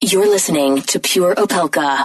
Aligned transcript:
You're 0.00 0.28
listening 0.28 0.80
to 0.82 1.00
Pure 1.00 1.34
Opelka 1.34 2.04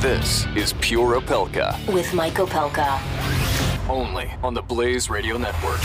This 0.00 0.46
is 0.56 0.72
Pure 0.80 1.20
Opelka, 1.20 1.92
with 1.92 2.14
Mike 2.14 2.34
Opelka. 2.34 2.98
only 3.90 4.30
on 4.42 4.54
the 4.54 4.62
Blaze 4.62 5.10
Radio 5.10 5.36
Network. 5.36 5.82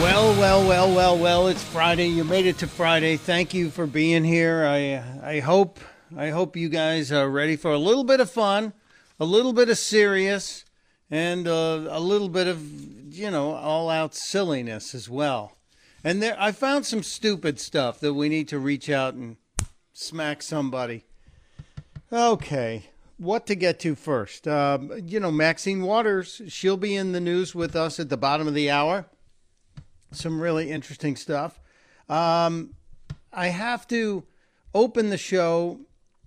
Well, 0.00 0.32
well, 0.38 0.68
well, 0.68 0.94
well, 0.94 1.18
well. 1.18 1.48
It's 1.48 1.64
Friday. 1.64 2.06
You 2.06 2.22
made 2.22 2.46
it 2.46 2.58
to 2.58 2.68
Friday. 2.68 3.16
Thank 3.16 3.52
you 3.52 3.68
for 3.68 3.88
being 3.88 4.22
here. 4.22 4.64
I 4.64 5.02
I 5.22 5.40
hope 5.40 5.80
I 6.16 6.28
hope 6.28 6.54
you 6.54 6.68
guys 6.68 7.10
are 7.10 7.28
ready 7.28 7.56
for 7.56 7.72
a 7.72 7.78
little 7.78 8.04
bit 8.04 8.20
of 8.20 8.30
fun, 8.30 8.74
a 9.18 9.24
little 9.24 9.52
bit 9.52 9.70
of 9.70 9.76
serious, 9.76 10.64
and 11.10 11.48
uh, 11.48 11.86
a 11.88 11.98
little 11.98 12.28
bit 12.28 12.46
of 12.46 12.62
you 13.12 13.28
know 13.28 13.54
all 13.54 13.90
out 13.90 14.14
silliness 14.14 14.94
as 14.94 15.10
well. 15.10 15.57
And 16.08 16.22
there, 16.22 16.36
I 16.40 16.52
found 16.52 16.86
some 16.86 17.02
stupid 17.02 17.60
stuff 17.60 18.00
that 18.00 18.14
we 18.14 18.30
need 18.30 18.48
to 18.48 18.58
reach 18.58 18.88
out 18.88 19.12
and 19.12 19.36
smack 19.92 20.40
somebody. 20.42 21.04
Okay, 22.10 22.86
what 23.18 23.46
to 23.46 23.54
get 23.54 23.78
to 23.80 23.94
first? 23.94 24.48
Um, 24.48 24.90
you 25.04 25.20
know, 25.20 25.30
Maxine 25.30 25.82
Waters. 25.82 26.40
She'll 26.48 26.78
be 26.78 26.96
in 26.96 27.12
the 27.12 27.20
news 27.20 27.54
with 27.54 27.76
us 27.76 28.00
at 28.00 28.08
the 28.08 28.16
bottom 28.16 28.48
of 28.48 28.54
the 28.54 28.70
hour 28.70 29.04
some 30.10 30.40
really 30.40 30.70
interesting 30.70 31.14
stuff. 31.14 31.60
Um, 32.08 32.74
I 33.30 33.48
have 33.48 33.86
to 33.88 34.24
open 34.74 35.10
the 35.10 35.18
show. 35.18 35.80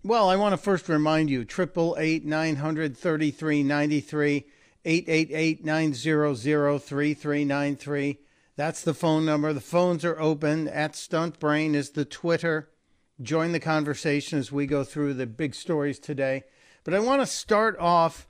Well, 0.04 0.30
I 0.30 0.36
want 0.36 0.54
to 0.54 0.58
first 0.58 0.90
remind 0.90 1.32
you: 1.32 1.44
triple 1.44 1.96
eight 1.98 2.24
nine 2.24 2.58
hundred 2.58 2.96
thirty 2.96 3.32
three 3.32 3.64
ninety 3.64 4.00
three 4.00 4.46
eight 4.86 5.06
eight 5.08 5.30
eight 5.32 5.66
nine 5.66 5.96
zero 5.96 6.36
zero 6.36 6.78
three 6.78 7.16
three 7.16 7.44
nine 7.46 7.76
three. 7.76 8.20
That's 8.62 8.84
the 8.84 8.94
phone 8.94 9.26
number. 9.26 9.54
The 9.54 9.60
phones 9.60 10.06
are 10.06 10.20
open. 10.20 10.68
At 10.68 10.94
Stuntbrain 10.94 11.74
is 11.74 11.90
the 11.90 12.06
Twitter. 12.06 12.70
Join 13.20 13.54
the 13.54 13.60
conversation 13.60 14.38
as 14.38 14.52
we 14.52 14.68
go 14.68 14.84
through 14.84 15.16
the 15.16 15.26
big 15.26 15.56
stories 15.56 15.98
today. 15.98 16.44
But 16.84 16.94
I 16.94 17.00
want 17.00 17.24
to 17.24 17.26
start 17.26 17.76
off 17.80 18.28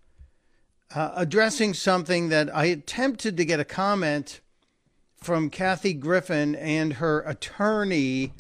uh, 0.95 1.11
addressing 1.17 1.73
something 1.73 2.29
that 2.29 2.49
I 2.55 2.63
attempted 2.67 3.35
to 3.35 3.43
get 3.43 3.59
a 3.59 3.65
comment 3.65 4.39
from 5.17 5.49
Kathy 5.49 5.93
Griffin 5.93 6.55
and 6.55 6.93
her 6.93 7.19
attorney, 7.23 8.31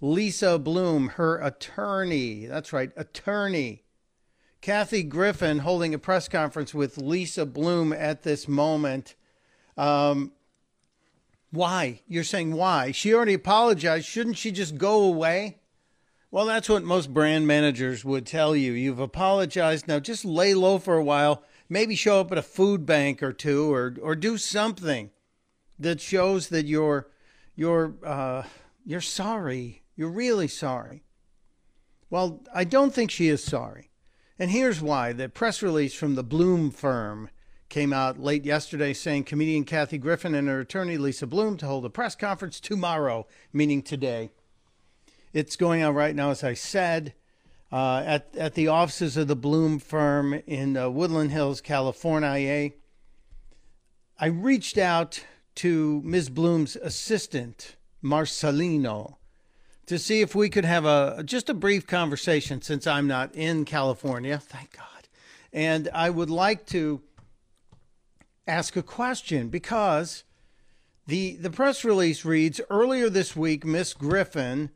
Lisa 0.00 0.56
Bloom, 0.56 1.08
her 1.16 1.40
attorney. 1.40 2.46
That's 2.46 2.72
right, 2.72 2.92
attorney. 2.96 3.82
Kathy 4.60 5.02
Griffin 5.02 5.58
holding 5.58 5.94
a 5.94 5.98
press 5.98 6.28
conference 6.28 6.72
with 6.72 6.96
Lisa 6.96 7.44
Bloom 7.44 7.92
at 7.92 8.22
this 8.22 8.46
moment. 8.46 9.16
Um, 9.76 10.30
why? 11.50 12.02
You're 12.06 12.24
saying 12.24 12.52
why? 12.52 12.92
She 12.92 13.12
already 13.12 13.34
apologized. 13.34 14.06
Shouldn't 14.06 14.36
she 14.38 14.52
just 14.52 14.78
go 14.78 15.02
away? 15.02 15.58
Well, 16.30 16.46
that's 16.46 16.68
what 16.68 16.84
most 16.84 17.12
brand 17.12 17.46
managers 17.46 18.04
would 18.04 18.24
tell 18.24 18.54
you. 18.54 18.72
You've 18.72 19.00
apologized. 19.00 19.88
Now 19.88 19.98
just 19.98 20.24
lay 20.24 20.54
low 20.54 20.78
for 20.78 20.96
a 20.96 21.04
while. 21.04 21.42
Maybe 21.68 21.96
show 21.96 22.20
up 22.20 22.30
at 22.30 22.38
a 22.38 22.42
food 22.42 22.86
bank 22.86 23.22
or 23.22 23.32
two 23.32 23.72
or, 23.72 23.96
or 24.00 24.14
do 24.14 24.38
something 24.38 25.10
that 25.78 26.00
shows 26.00 26.48
that 26.48 26.66
you're 26.66 27.08
you're 27.56 27.94
uh, 28.04 28.44
you're 28.84 29.00
sorry. 29.00 29.82
You're 29.96 30.10
really 30.10 30.48
sorry. 30.48 31.02
Well, 32.10 32.42
I 32.54 32.64
don't 32.64 32.94
think 32.94 33.10
she 33.10 33.28
is 33.28 33.42
sorry, 33.42 33.90
and 34.38 34.50
here's 34.50 34.80
why: 34.80 35.12
the 35.12 35.28
press 35.28 35.62
release 35.62 35.94
from 35.94 36.14
the 36.14 36.24
Bloom 36.24 36.70
firm 36.70 37.28
came 37.70 37.92
out 37.92 38.18
late 38.18 38.44
yesterday 38.44 38.92
saying 38.92 39.24
comedian 39.24 39.64
Kathy 39.64 39.96
Griffin 39.96 40.34
and 40.34 40.48
her 40.48 40.60
attorney 40.60 40.98
Lisa 40.98 41.26
Bloom 41.26 41.56
to 41.58 41.66
hold 41.66 41.86
a 41.86 41.90
press 41.90 42.14
conference 42.14 42.60
tomorrow, 42.60 43.26
meaning 43.52 43.80
today. 43.80 44.30
It's 45.32 45.56
going 45.56 45.82
on 45.82 45.94
right 45.94 46.14
now, 46.14 46.30
as 46.30 46.44
I 46.44 46.54
said. 46.54 47.14
Uh, 47.72 48.02
at, 48.04 48.34
at 48.36 48.54
the 48.54 48.66
offices 48.66 49.16
of 49.16 49.28
the 49.28 49.36
Bloom 49.36 49.78
firm 49.78 50.34
in 50.34 50.76
uh, 50.76 50.90
Woodland 50.90 51.30
Hills, 51.30 51.60
California. 51.60 52.72
I 54.18 54.26
reached 54.26 54.76
out 54.76 55.24
to 55.54 56.02
Ms. 56.04 56.30
Bloom's 56.30 56.74
assistant, 56.74 57.76
Marcelino, 58.02 59.18
to 59.86 60.00
see 60.00 60.20
if 60.20 60.34
we 60.34 60.50
could 60.50 60.64
have 60.64 60.84
a 60.84 61.22
just 61.24 61.48
a 61.48 61.54
brief 61.54 61.86
conversation 61.86 62.60
since 62.60 62.88
I'm 62.88 63.06
not 63.06 63.36
in 63.36 63.64
California, 63.64 64.38
thank 64.38 64.76
God. 64.76 65.08
And 65.52 65.88
I 65.94 66.10
would 66.10 66.30
like 66.30 66.66
to 66.66 67.02
ask 68.50 68.76
a 68.76 68.82
question 68.82 69.48
because 69.48 70.24
the 71.06 71.36
the 71.36 71.50
press 71.50 71.84
release 71.84 72.24
reads 72.24 72.60
earlier 72.68 73.08
this 73.08 73.36
week 73.36 73.64
Miss 73.64 73.94
Griffin 73.94 74.70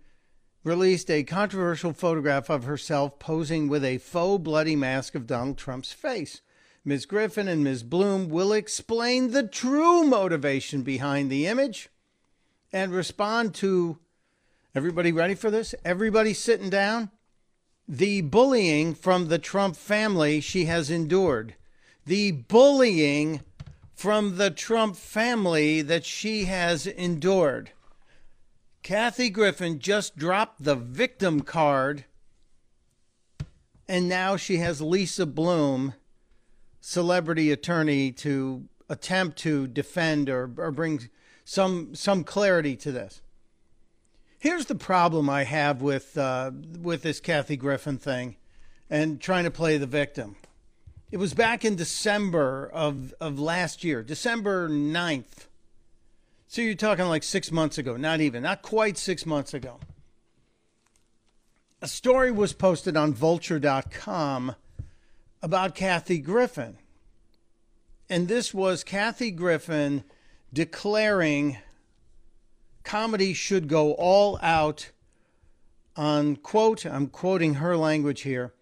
released 0.62 1.10
a 1.10 1.24
controversial 1.24 1.92
photograph 1.92 2.48
of 2.48 2.64
herself 2.64 3.18
posing 3.18 3.68
with 3.68 3.84
a 3.84 3.98
faux 3.98 4.42
bloody 4.42 4.76
mask 4.76 5.14
of 5.14 5.26
Donald 5.26 5.58
Trump's 5.58 5.92
face. 5.92 6.40
Ms. 6.84 7.04
Griffin 7.04 7.48
and 7.48 7.64
Ms. 7.64 7.82
Bloom 7.82 8.28
will 8.28 8.52
explain 8.52 9.30
the 9.30 9.46
true 9.46 10.04
motivation 10.04 10.82
behind 10.82 11.30
the 11.30 11.46
image 11.46 11.88
and 12.72 12.92
respond 12.92 13.54
to 13.54 13.98
everybody 14.74 15.10
ready 15.10 15.34
for 15.34 15.50
this? 15.50 15.74
Everybody 15.84 16.32
sitting 16.32 16.70
down? 16.70 17.10
The 17.88 18.20
bullying 18.20 18.94
from 18.94 19.28
the 19.28 19.38
Trump 19.38 19.76
family 19.76 20.40
she 20.40 20.66
has 20.66 20.90
endured. 20.90 21.54
The 22.06 22.32
bullying 22.32 23.40
from 23.94 24.36
the 24.36 24.50
Trump 24.50 24.96
family 24.96 25.80
that 25.82 26.04
she 26.04 26.44
has 26.44 26.86
endured. 26.86 27.70
Kathy 28.82 29.30
Griffin 29.30 29.78
just 29.78 30.16
dropped 30.16 30.62
the 30.62 30.74
victim 30.74 31.40
card, 31.40 32.04
and 33.88 34.08
now 34.08 34.36
she 34.36 34.58
has 34.58 34.80
Lisa 34.82 35.24
Bloom 35.24 35.94
celebrity 36.80 37.50
attorney 37.50 38.12
to 38.12 38.68
attempt 38.90 39.38
to 39.38 39.66
defend 39.66 40.28
or, 40.28 40.50
or 40.58 40.70
bring 40.70 41.08
some 41.44 41.94
some 41.94 42.24
clarity 42.24 42.76
to 42.76 42.92
this. 42.92 43.22
Here's 44.38 44.66
the 44.66 44.74
problem 44.74 45.30
I 45.30 45.44
have 45.44 45.80
with 45.80 46.18
uh, 46.18 46.50
with 46.80 47.02
this 47.02 47.20
Kathy 47.20 47.56
Griffin 47.56 47.96
thing 47.96 48.36
and 48.90 49.20
trying 49.20 49.44
to 49.44 49.50
play 49.50 49.78
the 49.78 49.86
victim. 49.86 50.36
It 51.14 51.20
was 51.20 51.32
back 51.32 51.64
in 51.64 51.76
December 51.76 52.68
of, 52.72 53.14
of 53.20 53.38
last 53.38 53.84
year, 53.84 54.02
December 54.02 54.68
9th. 54.68 55.46
So 56.48 56.60
you're 56.60 56.74
talking 56.74 57.04
like 57.04 57.22
six 57.22 57.52
months 57.52 57.78
ago, 57.78 57.96
not 57.96 58.20
even, 58.20 58.42
not 58.42 58.62
quite 58.62 58.98
six 58.98 59.24
months 59.24 59.54
ago. 59.54 59.78
A 61.80 61.86
story 61.86 62.32
was 62.32 62.52
posted 62.52 62.96
on 62.96 63.14
vulture.com 63.14 64.56
about 65.40 65.76
Kathy 65.76 66.18
Griffin. 66.18 66.78
And 68.10 68.26
this 68.26 68.52
was 68.52 68.82
Kathy 68.82 69.30
Griffin 69.30 70.02
declaring 70.52 71.58
comedy 72.82 73.34
should 73.34 73.68
go 73.68 73.92
all 73.92 74.36
out 74.42 74.90
on, 75.94 76.34
quote, 76.34 76.84
I'm 76.84 77.06
quoting 77.06 77.54
her 77.54 77.76
language 77.76 78.22
here, 78.22 78.52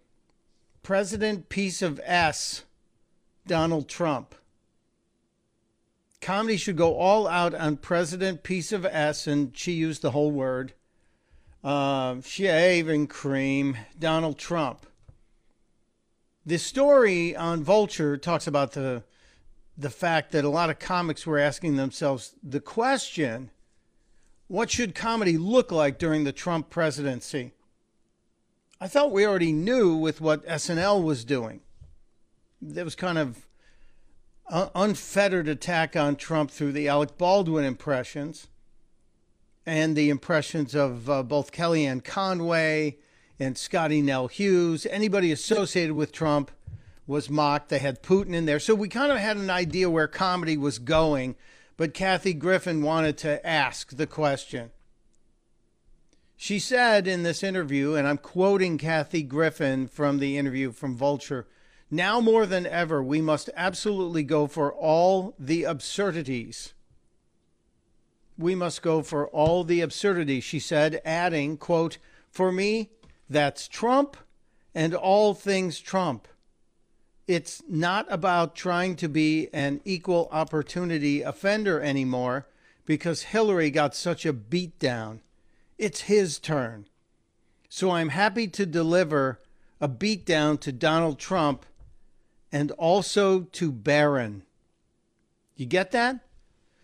President 0.83 1.47
Piece 1.47 1.81
of 1.81 1.99
S, 2.03 2.65
Donald 3.47 3.87
Trump. 3.87 4.35
Comedy 6.19 6.57
should 6.57 6.75
go 6.75 6.95
all 6.95 7.25
out 7.25 7.53
on 7.53 7.77
President 7.77 8.43
Piece 8.43 8.73
of 8.73 8.85
S, 8.85 9.25
and 9.25 9.57
she 9.57 9.71
used 9.71 10.01
the 10.01 10.11
whole 10.11 10.31
word. 10.31 10.73
Uh, 11.63 12.19
shaving 12.21 13.07
cream, 13.07 13.77
Donald 13.97 14.37
Trump. 14.37 14.85
The 16.45 16.59
story 16.59 17.33
on 17.33 17.63
Vulture 17.63 18.17
talks 18.17 18.45
about 18.47 18.73
the 18.73 19.03
the 19.75 19.89
fact 19.89 20.31
that 20.33 20.45
a 20.45 20.49
lot 20.49 20.69
of 20.69 20.77
comics 20.77 21.25
were 21.25 21.39
asking 21.39 21.77
themselves 21.77 22.35
the 22.43 22.59
question 22.59 23.49
what 24.47 24.69
should 24.69 24.93
comedy 24.93 25.37
look 25.37 25.71
like 25.71 25.97
during 25.97 26.25
the 26.25 26.31
Trump 26.31 26.69
presidency? 26.69 27.53
I 28.83 28.87
thought 28.87 29.13
we 29.13 29.25
already 29.25 29.53
knew 29.53 29.95
with 29.95 30.19
what 30.19 30.45
SNL 30.45 31.01
was 31.01 31.23
doing. 31.23 31.61
There 32.61 32.83
was 32.83 32.95
kind 32.95 33.17
of 33.17 33.47
un- 34.49 34.71
unfettered 34.75 35.47
attack 35.47 35.95
on 35.95 36.17
Trump 36.17 36.51
through 36.51 36.73
the 36.73 36.89
Alec 36.89 37.17
Baldwin 37.17 37.63
impressions 37.63 38.47
and 39.65 39.95
the 39.95 40.09
impressions 40.09 40.75
of 40.75 41.09
uh, 41.09 41.23
both 41.23 41.53
Kellyanne 41.53 42.03
Conway 42.03 42.97
and 43.39 43.57
Scottie 43.57 44.01
Nell 44.01 44.27
Hughes. 44.27 44.85
Anybody 44.87 45.31
associated 45.31 45.95
with 45.95 46.11
Trump 46.11 46.51
was 47.07 47.29
mocked. 47.29 47.69
They 47.69 47.79
had 47.79 48.03
Putin 48.03 48.33
in 48.33 48.43
there. 48.43 48.59
So 48.59 48.75
we 48.75 48.89
kind 48.89 49.13
of 49.13 49.17
had 49.17 49.37
an 49.37 49.49
idea 49.49 49.89
where 49.89 50.09
comedy 50.09 50.57
was 50.57 50.77
going, 50.77 51.37
but 51.77 51.93
Kathy 51.93 52.33
Griffin 52.33 52.81
wanted 52.81 53.17
to 53.19 53.47
ask 53.47 53.95
the 53.95 54.07
question. 54.07 54.71
She 56.35 56.59
said 56.59 57.07
in 57.07 57.23
this 57.23 57.43
interview, 57.43 57.93
and 57.93 58.07
I'm 58.07 58.17
quoting 58.17 58.77
Kathy 58.77 59.23
Griffin 59.23 59.87
from 59.87 60.19
the 60.19 60.37
interview 60.37 60.71
from 60.71 60.95
Vulture 60.95 61.47
now 61.93 62.19
more 62.19 62.47
than 62.47 62.65
ever, 62.65 63.03
we 63.03 63.21
must 63.21 63.51
absolutely 63.55 64.23
go 64.23 64.47
for 64.47 64.73
all 64.73 65.35
the 65.37 65.63
absurdities. 65.63 66.73
We 68.35 68.55
must 68.55 68.81
go 68.81 69.03
for 69.03 69.27
all 69.27 69.63
the 69.63 69.81
absurdities, 69.81 70.43
she 70.43 70.57
said, 70.57 71.03
adding, 71.05 71.55
quote, 71.55 71.99
For 72.31 72.51
me, 72.51 72.89
that's 73.29 73.67
Trump 73.67 74.17
and 74.73 74.95
all 74.95 75.35
things 75.35 75.79
Trump. 75.79 76.27
It's 77.27 77.61
not 77.69 78.07
about 78.09 78.55
trying 78.55 78.95
to 78.95 79.07
be 79.07 79.49
an 79.53 79.79
equal 79.85 80.29
opportunity 80.31 81.21
offender 81.21 81.79
anymore 81.79 82.47
because 82.87 83.21
Hillary 83.21 83.69
got 83.69 83.95
such 83.95 84.25
a 84.25 84.33
beatdown. 84.33 85.19
It's 85.77 86.01
his 86.01 86.39
turn. 86.39 86.87
So 87.69 87.91
I'm 87.91 88.09
happy 88.09 88.47
to 88.49 88.65
deliver 88.65 89.39
a 89.81 89.89
beatdown 89.89 90.59
to 90.61 90.71
Donald 90.71 91.19
Trump 91.19 91.65
and 92.51 92.71
also 92.71 93.41
to 93.41 93.71
Barron. 93.71 94.43
You 95.55 95.65
get 95.65 95.91
that? 95.91 96.19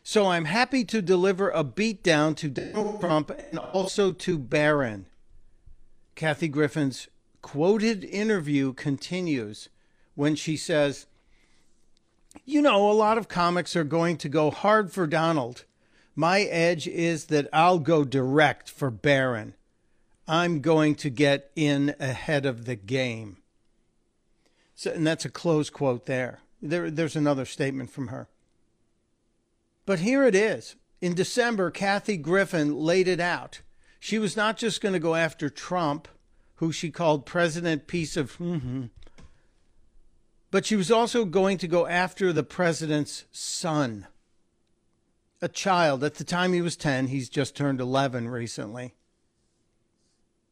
So 0.03 0.27
I'm 0.27 0.45
happy 0.45 0.83
to 0.85 1.01
deliver 1.01 1.51
a 1.51 1.63
beatdown 1.63 2.35
to 2.37 2.49
Donald 2.49 2.99
Trump 2.99 3.31
and 3.51 3.59
also 3.59 4.11
to 4.11 4.39
Barron. 4.39 5.05
Kathy 6.15 6.47
Griffin's 6.47 7.07
quoted 7.41 8.03
interview 8.03 8.73
continues 8.73 9.69
when 10.15 10.35
she 10.35 10.57
says, 10.57 11.05
You 12.45 12.61
know, 12.61 12.89
a 12.89 12.93
lot 12.93 13.17
of 13.17 13.27
comics 13.27 13.75
are 13.75 13.83
going 13.83 14.17
to 14.17 14.29
go 14.29 14.49
hard 14.49 14.91
for 14.91 15.05
Donald. 15.05 15.65
My 16.15 16.41
edge 16.41 16.87
is 16.87 17.25
that 17.25 17.47
I'll 17.53 17.79
go 17.79 18.03
direct 18.03 18.69
for 18.69 18.89
Barron. 18.89 19.53
I'm 20.27 20.61
going 20.61 20.95
to 20.95 21.09
get 21.09 21.51
in 21.55 21.95
ahead 21.99 22.45
of 22.45 22.65
the 22.65 22.75
game. 22.75 23.37
So, 24.75 24.91
and 24.91 25.05
that's 25.05 25.25
a 25.25 25.29
close 25.29 25.69
quote 25.69 26.05
there. 26.05 26.39
there. 26.61 26.91
There's 26.91 27.15
another 27.15 27.45
statement 27.45 27.89
from 27.89 28.07
her. 28.07 28.27
But 29.85 29.99
here 29.99 30.23
it 30.23 30.35
is. 30.35 30.75
In 31.01 31.15
December, 31.15 31.71
Kathy 31.71 32.17
Griffin 32.17 32.75
laid 32.75 33.07
it 33.07 33.19
out. 33.19 33.61
She 33.99 34.19
was 34.19 34.37
not 34.37 34.57
just 34.57 34.81
going 34.81 34.93
to 34.93 34.99
go 34.99 35.15
after 35.15 35.49
Trump, 35.49 36.07
who 36.55 36.71
she 36.71 36.91
called 36.91 37.25
President 37.25 37.87
Piece 37.87 38.15
of, 38.15 38.37
mm-hmm, 38.37 38.85
but 40.51 40.65
she 40.65 40.75
was 40.75 40.91
also 40.91 41.25
going 41.25 41.57
to 41.59 41.67
go 41.67 41.85
after 41.85 42.33
the 42.33 42.43
president's 42.43 43.25
son, 43.31 44.07
a 45.41 45.47
child. 45.47 46.03
At 46.03 46.15
the 46.15 46.23
time 46.23 46.53
he 46.53 46.61
was 46.61 46.75
10, 46.75 47.07
he's 47.07 47.29
just 47.29 47.55
turned 47.55 47.79
11 47.79 48.29
recently. 48.29 48.95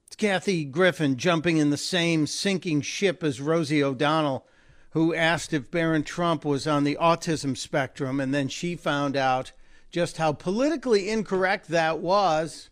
It's 0.08 0.16
Kathy 0.16 0.64
Griffin 0.64 1.18
jumping 1.18 1.58
in 1.58 1.70
the 1.70 1.78
same 1.78 2.28
sinking 2.28 2.82
ship 2.82 3.24
as 3.24 3.42
Rosie 3.42 3.84
O'Donnell, 3.84 4.48
who 4.92 5.14
asked 5.14 5.54
if 5.54 5.70
Barron 5.70 6.04
Trump 6.04 6.46
was 6.46 6.66
on 6.66 6.86
the 6.86 6.98
autism 7.00 7.58
spectrum, 7.58 8.20
and 8.20 8.34
then 8.34 8.48
she 8.48 8.76
found 8.76 9.18
out 9.18 9.52
just 9.92 10.18
how 10.18 10.32
politically 10.32 11.10
incorrect 11.10 11.68
that 11.68 12.00
was. 12.00 12.70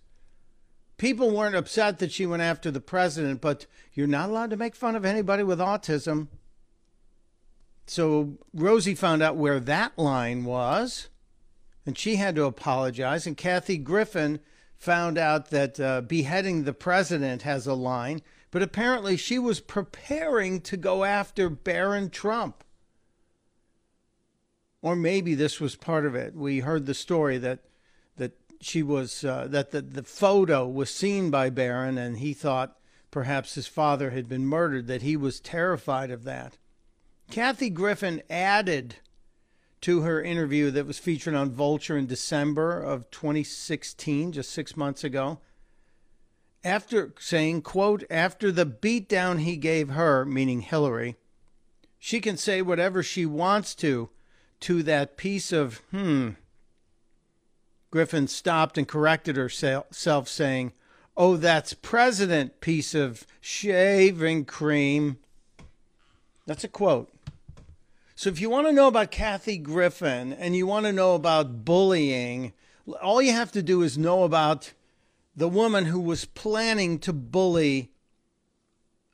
People 0.98 1.36
weren't 1.36 1.56
upset 1.56 2.00
that 2.00 2.12
she 2.12 2.26
went 2.26 2.42
after 2.42 2.72
the 2.72 2.80
president, 2.80 3.42
but 3.42 3.66
you're 3.94 4.08
not 4.08 4.30
allowed 4.30 4.50
to 4.52 4.58
make 4.58 4.76
fun 4.76 4.96
of 4.96 5.04
anybody 5.04 5.44
with 5.44 5.60
autism. 5.60 6.28
So 7.86 8.38
Rosie 8.54 8.96
found 8.96 9.22
out 9.22 9.36
where 9.36 9.60
that 9.60 9.98
line 9.98 10.46
was, 10.46 11.10
and 11.86 11.98
she 11.98 12.16
had 12.16 12.36
to 12.36 12.46
apologize. 12.46 13.28
And 13.28 13.38
Kathy 13.38 13.78
Griffin 13.78 14.40
found 14.78 15.18
out 15.18 15.50
that 15.50 15.80
uh, 15.80 16.02
beheading 16.02 16.64
the 16.64 16.74
president 16.74 17.44
has 17.44 17.68
a 17.68 17.74
line, 17.74 18.22
but 18.52 18.62
apparently 18.62 19.18
she 19.18 19.40
was 19.40 19.60
preparing 19.60 20.62
to 20.62 20.78
go 20.78 21.04
after 21.04 21.50
Barron 21.50 22.10
Trump. 22.10 22.64
Or 24.82 24.96
maybe 24.96 25.34
this 25.34 25.60
was 25.60 25.76
part 25.76 26.06
of 26.06 26.16
it. 26.16 26.36
We 26.36 26.60
heard 26.60 26.86
the 26.86 26.94
story 26.94 27.38
that 27.40 27.60
that 28.18 28.34
she 28.62 28.84
was 28.84 29.24
uh, 29.24 29.48
that 29.50 29.72
the, 29.72 29.82
the 29.82 30.04
photo 30.04 30.68
was 30.68 30.90
seen 30.90 31.32
by 31.32 31.50
Barron, 31.50 31.98
and 31.98 32.20
he 32.20 32.34
thought 32.34 32.78
perhaps 33.10 33.56
his 33.56 33.68
father 33.68 34.12
had 34.12 34.30
been 34.30 34.46
murdered. 34.46 34.86
That 34.86 35.02
he 35.02 35.18
was 35.18 35.40
terrified 35.40 36.12
of 36.12 36.24
that. 36.26 36.58
Kathy 37.32 37.72
Griffin 37.72 38.22
added 38.30 38.98
to 39.86 40.02
her 40.02 40.20
interview 40.20 40.72
that 40.72 40.88
was 40.88 40.98
featured 40.98 41.36
on 41.36 41.52
Vulture 41.52 41.96
in 41.96 42.08
December 42.08 42.82
of 42.82 43.12
2016, 43.12 44.32
just 44.32 44.50
six 44.50 44.76
months 44.76 45.04
ago. 45.04 45.38
After 46.64 47.14
saying, 47.20 47.62
quote, 47.62 48.04
after 48.10 48.52
the 48.52 48.66
beatdown 48.66 49.42
he 49.42 49.56
gave 49.58 49.90
her, 49.90 50.26
meaning 50.26 50.62
Hillary, 50.62 51.18
she 52.00 52.20
can 52.20 52.36
say 52.36 52.64
whatever 52.64 53.04
she 53.04 53.28
wants 53.28 53.76
to 53.76 54.10
to 54.62 54.82
that 54.82 55.18
piece 55.18 55.52
of, 55.52 55.84
hmm. 55.92 56.30
Griffin 57.92 58.28
stopped 58.28 58.80
and 58.80 58.88
corrected 58.88 59.36
herself, 59.36 60.28
saying, 60.28 60.74
Oh, 61.16 61.38
that's 61.38 61.74
president 61.74 62.60
piece 62.60 62.96
of 62.96 63.28
shaving 63.40 64.46
cream. 64.46 65.20
That's 66.48 66.64
a 66.64 66.70
quote. 66.70 67.15
So 68.16 68.30
if 68.30 68.40
you 68.40 68.50
want 68.50 68.68
to 68.68 68.74
know 68.74 68.88
about 68.88 69.12
Kathy 69.12 69.58
Griffin 69.58 70.32
and 70.32 70.56
you 70.56 70.66
want 70.66 70.86
to 70.86 70.94
know 70.94 71.16
about 71.16 71.66
bullying, 71.66 72.54
all 73.02 73.22
you 73.22 73.34
have 73.34 73.52
to 73.52 73.62
do 73.62 73.82
is 73.82 73.98
know 73.98 74.24
about 74.24 74.72
the 75.36 75.50
woman 75.50 75.86
who 75.86 76.00
was 76.00 76.24
planning 76.24 76.98
to 77.00 77.12
bully 77.12 77.92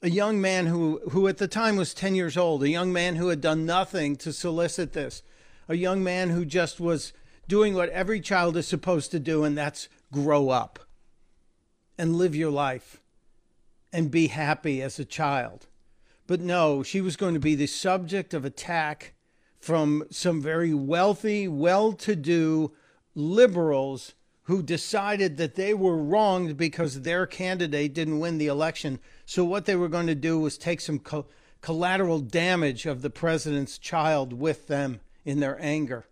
a 0.01 0.09
young 0.09 0.41
man 0.41 0.65
who, 0.65 0.99
who 1.11 1.27
at 1.27 1.37
the 1.37 1.47
time 1.47 1.75
was 1.75 1.93
10 1.93 2.15
years 2.15 2.35
old, 2.35 2.63
a 2.63 2.69
young 2.69 2.91
man 2.91 3.15
who 3.15 3.27
had 3.27 3.41
done 3.41 3.65
nothing 3.65 4.15
to 4.17 4.33
solicit 4.33 4.93
this, 4.93 5.21
a 5.67 5.75
young 5.75 6.03
man 6.03 6.29
who 6.31 6.43
just 6.43 6.79
was 6.79 7.13
doing 7.47 7.73
what 7.73 7.89
every 7.89 8.19
child 8.19 8.57
is 8.57 8.67
supposed 8.67 9.11
to 9.11 9.19
do, 9.19 9.43
and 9.43 9.57
that's 9.57 9.89
grow 10.11 10.49
up 10.49 10.79
and 11.97 12.15
live 12.15 12.35
your 12.35 12.51
life 12.51 12.99
and 13.93 14.09
be 14.09 14.27
happy 14.27 14.81
as 14.81 14.97
a 14.97 15.05
child. 15.05 15.67
But 16.27 16.41
no, 16.41 16.83
she 16.83 17.01
was 17.01 17.15
going 17.15 17.33
to 17.33 17.39
be 17.39 17.55
the 17.55 17.67
subject 17.67 18.33
of 18.33 18.45
attack 18.45 19.13
from 19.59 20.05
some 20.09 20.41
very 20.41 20.73
wealthy, 20.73 21.47
well 21.47 21.93
to 21.93 22.15
do 22.15 22.71
liberals 23.15 24.13
who 24.43 24.63
decided 24.63 25.37
that 25.37 25.55
they 25.55 25.73
were 25.73 25.97
wronged 25.97 26.57
because 26.57 27.01
their 27.01 27.25
candidate 27.25 27.93
didn't 27.93 28.19
win 28.19 28.37
the 28.37 28.47
election. 28.47 28.99
So, 29.25 29.45
what 29.45 29.65
they 29.65 29.75
were 29.75 29.87
going 29.87 30.07
to 30.07 30.15
do 30.15 30.39
was 30.39 30.57
take 30.57 30.81
some 30.81 30.99
co- 30.99 31.27
collateral 31.61 32.19
damage 32.19 32.85
of 32.85 33.01
the 33.01 33.09
president's 33.09 33.77
child 33.77 34.33
with 34.33 34.67
them 34.67 34.99
in 35.23 35.39
their 35.39 35.61
anger, 35.61 36.07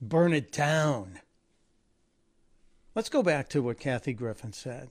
burn 0.00 0.32
it 0.32 0.52
down. 0.52 1.20
Let's 2.94 3.08
go 3.08 3.22
back 3.22 3.48
to 3.50 3.62
what 3.62 3.80
Kathy 3.80 4.12
Griffin 4.12 4.52
said 4.52 4.88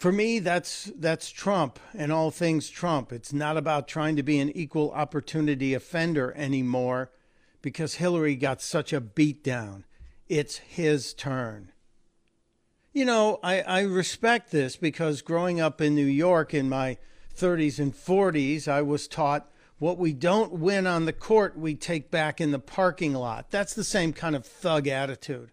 for 0.00 0.10
me, 0.10 0.38
that's 0.38 0.90
that's 0.96 1.30
Trump 1.30 1.78
and 1.92 2.10
all 2.10 2.30
things 2.30 2.70
Trump. 2.70 3.12
It's 3.12 3.34
not 3.34 3.58
about 3.58 3.86
trying 3.86 4.16
to 4.16 4.22
be 4.22 4.38
an 4.38 4.48
equal 4.56 4.90
opportunity 4.92 5.74
offender 5.74 6.32
anymore 6.38 7.10
because 7.60 7.96
Hillary 7.96 8.34
got 8.34 8.62
such 8.62 8.94
a 8.94 9.00
beatdown. 9.02 9.84
It's 10.26 10.56
his 10.56 11.12
turn. 11.12 11.72
You 12.94 13.04
know, 13.04 13.40
I, 13.42 13.60
I 13.60 13.80
respect 13.82 14.50
this 14.50 14.74
because 14.74 15.20
growing 15.20 15.60
up 15.60 15.82
in 15.82 15.94
New 15.94 16.06
York 16.06 16.54
in 16.54 16.70
my 16.70 16.96
30s 17.36 17.78
and 17.78 17.94
40s, 17.94 18.68
I 18.68 18.80
was 18.80 19.06
taught 19.06 19.52
what 19.78 19.98
we 19.98 20.14
don't 20.14 20.52
win 20.52 20.86
on 20.86 21.04
the 21.04 21.12
court, 21.12 21.58
we 21.58 21.74
take 21.74 22.10
back 22.10 22.40
in 22.40 22.52
the 22.52 22.58
parking 22.58 23.12
lot. 23.12 23.50
That's 23.50 23.74
the 23.74 23.84
same 23.84 24.14
kind 24.14 24.34
of 24.34 24.46
thug 24.46 24.88
attitude. 24.88 25.50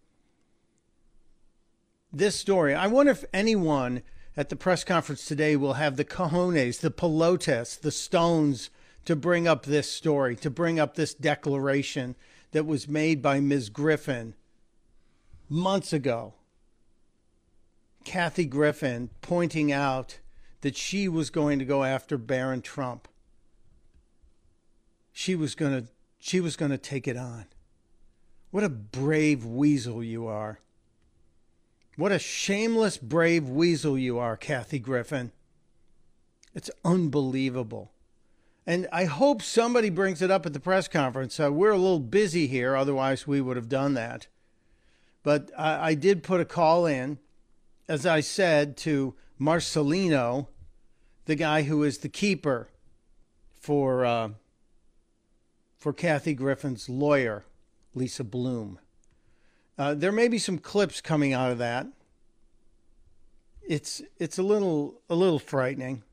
This 2.13 2.37
story, 2.37 2.73
I 2.73 2.87
wonder 2.87 3.11
if 3.11 3.25
anyone 3.33 4.03
at 4.37 4.49
the 4.49 4.55
press 4.55 4.83
conference 4.83 5.25
today 5.25 5.55
we'll 5.55 5.73
have 5.73 5.97
the 5.97 6.05
cojones, 6.05 6.79
the 6.79 6.91
pelotes, 6.91 7.75
the 7.75 7.91
stones 7.91 8.69
to 9.03 9.15
bring 9.15 9.47
up 9.47 9.65
this 9.65 9.91
story, 9.91 10.35
to 10.35 10.49
bring 10.49 10.79
up 10.79 10.95
this 10.95 11.15
declaration 11.15 12.15
that 12.51 12.65
was 12.65 12.87
made 12.87 13.21
by 13.21 13.39
Ms. 13.39 13.69
Griffin 13.69 14.35
months 15.49 15.91
ago. 15.91 16.35
Kathy 18.03 18.45
Griffin 18.45 19.09
pointing 19.21 19.71
out 19.71 20.19
that 20.61 20.77
she 20.77 21.09
was 21.09 21.29
going 21.29 21.59
to 21.59 21.65
go 21.65 21.83
after 21.83 22.17
Barron 22.17 22.61
Trump. 22.61 23.07
She 25.11 25.35
was 25.35 25.55
going 25.55 25.81
to 25.81 25.87
she 26.19 26.39
was 26.39 26.55
going 26.55 26.71
to 26.71 26.77
take 26.77 27.07
it 27.07 27.17
on. 27.17 27.45
What 28.51 28.63
a 28.63 28.69
brave 28.69 29.45
weasel 29.45 30.03
you 30.03 30.27
are. 30.27 30.59
What 31.97 32.11
a 32.11 32.19
shameless 32.19 32.97
brave 32.97 33.49
weasel 33.49 33.97
you 33.97 34.19
are, 34.19 34.37
Kathy 34.37 34.77
Griffin. 34.77 35.31
It's 36.53 36.69
unbelievable. 36.85 37.91
And 38.67 38.87
I 38.91 39.05
hope 39.05 39.41
somebody 39.41 39.89
brings 39.89 40.21
it 40.21 40.29
up 40.29 40.45
at 40.45 40.53
the 40.53 40.59
press 40.59 40.87
conference. 40.87 41.39
Uh, 41.39 41.51
we're 41.51 41.71
a 41.71 41.77
little 41.77 41.99
busy 41.99 42.45
here, 42.45 42.75
otherwise, 42.75 43.25
we 43.25 43.41
would 43.41 43.57
have 43.57 43.67
done 43.67 43.95
that. 43.95 44.27
But 45.23 45.49
I, 45.57 45.89
I 45.89 45.93
did 45.95 46.21
put 46.21 46.39
a 46.39 46.45
call 46.45 46.85
in, 46.85 47.17
as 47.87 48.05
I 48.05 48.19
said, 48.19 48.77
to 48.77 49.15
Marcelino, 49.41 50.49
the 51.25 51.35
guy 51.35 51.63
who 51.63 51.81
is 51.81 51.97
the 51.97 52.09
keeper 52.09 52.69
for, 53.59 54.05
uh, 54.05 54.29
for 55.79 55.93
Kathy 55.93 56.35
Griffin's 56.35 56.89
lawyer, 56.89 57.43
Lisa 57.95 58.23
Bloom. 58.23 58.77
Uh, 59.77 59.93
there 59.93 60.11
may 60.11 60.27
be 60.27 60.39
some 60.39 60.57
clips 60.57 61.01
coming 61.01 61.33
out 61.33 61.51
of 61.51 61.57
that. 61.59 61.87
It's 63.61 64.01
it's 64.17 64.37
a 64.37 64.43
little 64.43 65.01
a 65.09 65.15
little 65.15 65.39
frightening. 65.39 66.03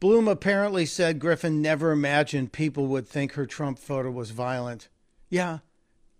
Bloom 0.00 0.28
apparently 0.28 0.86
said 0.86 1.18
Griffin 1.18 1.62
never 1.62 1.90
imagined 1.90 2.52
people 2.52 2.86
would 2.86 3.08
think 3.08 3.32
her 3.32 3.46
Trump 3.46 3.78
photo 3.78 4.10
was 4.10 4.30
violent. 4.30 4.88
Yeah, 5.28 5.58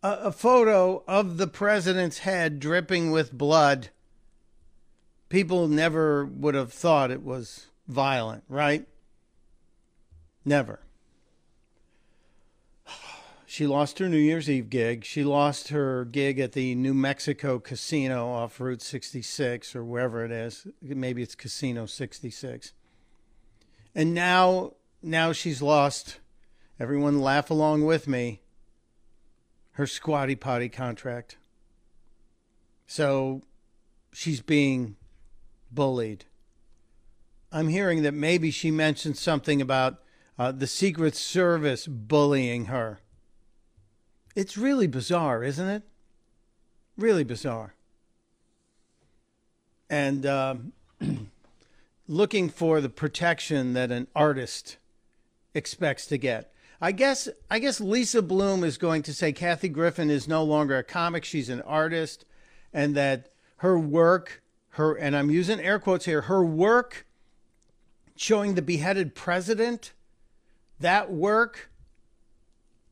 a, 0.03 0.13
a 0.25 0.33
photo 0.33 1.03
of 1.07 1.37
the 1.37 1.47
president's 1.47 2.19
head 2.19 2.61
dripping 2.61 3.11
with 3.11 3.33
blood. 3.33 3.91
People 5.29 5.69
never 5.69 6.25
would 6.25 6.55
have 6.55 6.73
thought 6.73 7.11
it 7.11 7.23
was 7.23 7.67
violent, 7.87 8.45
right? 8.49 8.87
Never. 10.45 10.81
She 13.51 13.67
lost 13.67 13.99
her 13.99 14.11
New 14.11 14.19
Year's 14.19 14.51
Eve 14.51 14.69
gig. 14.69 15.07
She 15.07 15.25
lost 15.25 15.69
her 15.69 16.05
gig 16.05 16.39
at 16.39 16.53
the 16.53 16.75
New 16.75 16.93
Mexico 16.93 17.59
Casino 17.59 18.29
off 18.29 18.61
Route 18.61 18.83
66 18.83 19.75
or 19.75 19.83
wherever 19.83 20.23
it 20.23 20.31
is. 20.31 20.67
Maybe 20.83 21.23
it's 21.23 21.35
Casino 21.35 21.87
66 21.87 22.75
and 23.95 24.13
now 24.15 24.75
now 25.03 25.33
she's 25.33 25.63
lost. 25.63 26.21
Everyone 26.79 27.21
laugh 27.21 27.51
along 27.51 27.87
with 27.87 28.07
me. 28.07 28.43
Her 29.73 29.87
squatty 29.87 30.37
potty 30.37 30.69
contract. 30.69 31.39
So 32.87 33.43
she's 34.13 34.43
being 34.43 34.97
bullied. 35.73 36.27
I'm 37.51 37.69
hearing 37.69 38.03
that 38.03 38.13
maybe 38.13 38.51
she 38.51 38.71
mentioned 38.71 39.17
something 39.17 39.63
about 39.63 40.03
uh, 40.39 40.53
the 40.53 40.67
secret 40.67 41.17
service 41.17 41.87
bullying 41.87 42.67
her 42.67 43.01
it's 44.39 44.57
really 44.57 44.87
bizarre 44.87 45.43
isn't 45.43 45.69
it 45.69 45.83
really 46.97 47.25
bizarre 47.25 47.75
and 49.91 50.27
um, 50.27 50.73
looking 52.09 52.49
for 52.49 52.81
the 52.81 52.89
protection 52.89 53.73
that 53.75 53.91
an 53.91 54.07
artist 54.15 54.77
expects 55.55 56.07
to 56.07 56.19
get. 56.19 56.53
I 56.81 56.93
guess 56.93 57.29
I 57.51 57.59
guess 57.59 57.81
Lisa 57.81 58.23
Bloom 58.23 58.63
is 58.63 58.79
going 58.79 59.03
to 59.03 59.15
say 59.15 59.33
Kathy 59.33 59.69
Griffin 59.69 60.11
is 60.11 60.29
no 60.29 60.45
longer 60.45 60.77
a 60.77 60.85
comic, 60.85 61.25
she's 61.25 61.49
an 61.49 61.63
artist 61.63 62.25
and 62.73 62.95
that 62.95 63.31
her 63.59 63.79
work, 63.79 64.43
her 64.71 64.95
and 64.95 65.17
I'm 65.17 65.31
using 65.31 65.61
air 65.61 65.79
quotes 65.79 66.05
here, 66.05 66.23
her 66.23 66.45
work 66.45 67.07
showing 68.15 68.55
the 68.55 68.63
beheaded 68.63 69.15
president, 69.15 69.93
that 70.79 71.11
work 71.11 71.71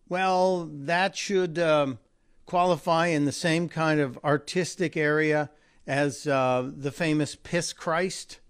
well, 0.09 0.69
that 0.73 1.17
should 1.17 1.59
um, 1.59 1.99
qualify 2.47 3.09
in 3.09 3.25
the 3.25 3.33
same 3.33 3.69
kind 3.69 4.01
of 4.01 4.19
artistic 4.25 4.97
area 4.97 5.51
as 5.87 6.27
uh, 6.27 6.71
the 6.75 6.93
famous 6.93 7.35
Piss 7.35 7.73
Christ 7.73 8.41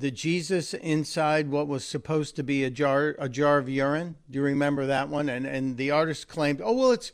the 0.00 0.10
Jesus 0.10 0.72
inside 0.72 1.50
what 1.50 1.68
was 1.68 1.84
supposed 1.84 2.34
to 2.36 2.42
be 2.42 2.64
a 2.64 2.70
jar 2.70 3.14
a 3.18 3.28
jar 3.28 3.58
of 3.58 3.68
urine. 3.68 4.16
Do 4.30 4.38
you 4.38 4.44
remember 4.44 4.86
that 4.86 5.10
one? 5.10 5.28
And 5.28 5.46
and 5.46 5.76
the 5.76 5.90
artist 5.90 6.26
claimed, 6.26 6.60
"Oh 6.64 6.72
well, 6.72 6.92
it's 6.92 7.12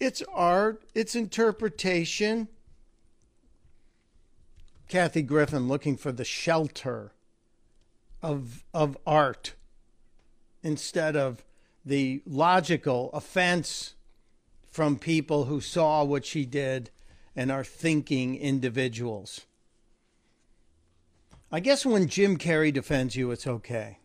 it's 0.00 0.22
art, 0.32 0.82
it's 0.94 1.14
interpretation." 1.14 2.48
Kathy 4.88 5.22
Griffin 5.22 5.68
looking 5.68 5.96
for 5.96 6.10
the 6.10 6.24
shelter 6.24 7.12
of 8.22 8.64
of 8.72 8.96
art 9.06 9.54
instead 10.62 11.16
of 11.16 11.44
the 11.84 12.22
logical 12.26 13.10
offense 13.12 13.94
from 14.70 14.98
people 14.98 15.44
who 15.44 15.60
saw 15.60 16.02
what 16.02 16.24
she 16.24 16.46
did 16.46 16.90
and 17.36 17.50
are 17.50 17.64
thinking 17.64 18.36
individuals. 18.36 19.42
I 21.50 21.60
guess 21.60 21.84
when 21.84 22.08
Jim 22.08 22.38
Carrey 22.38 22.72
defends 22.72 23.14
you, 23.14 23.30
it's 23.30 23.46
okay. 23.46 23.98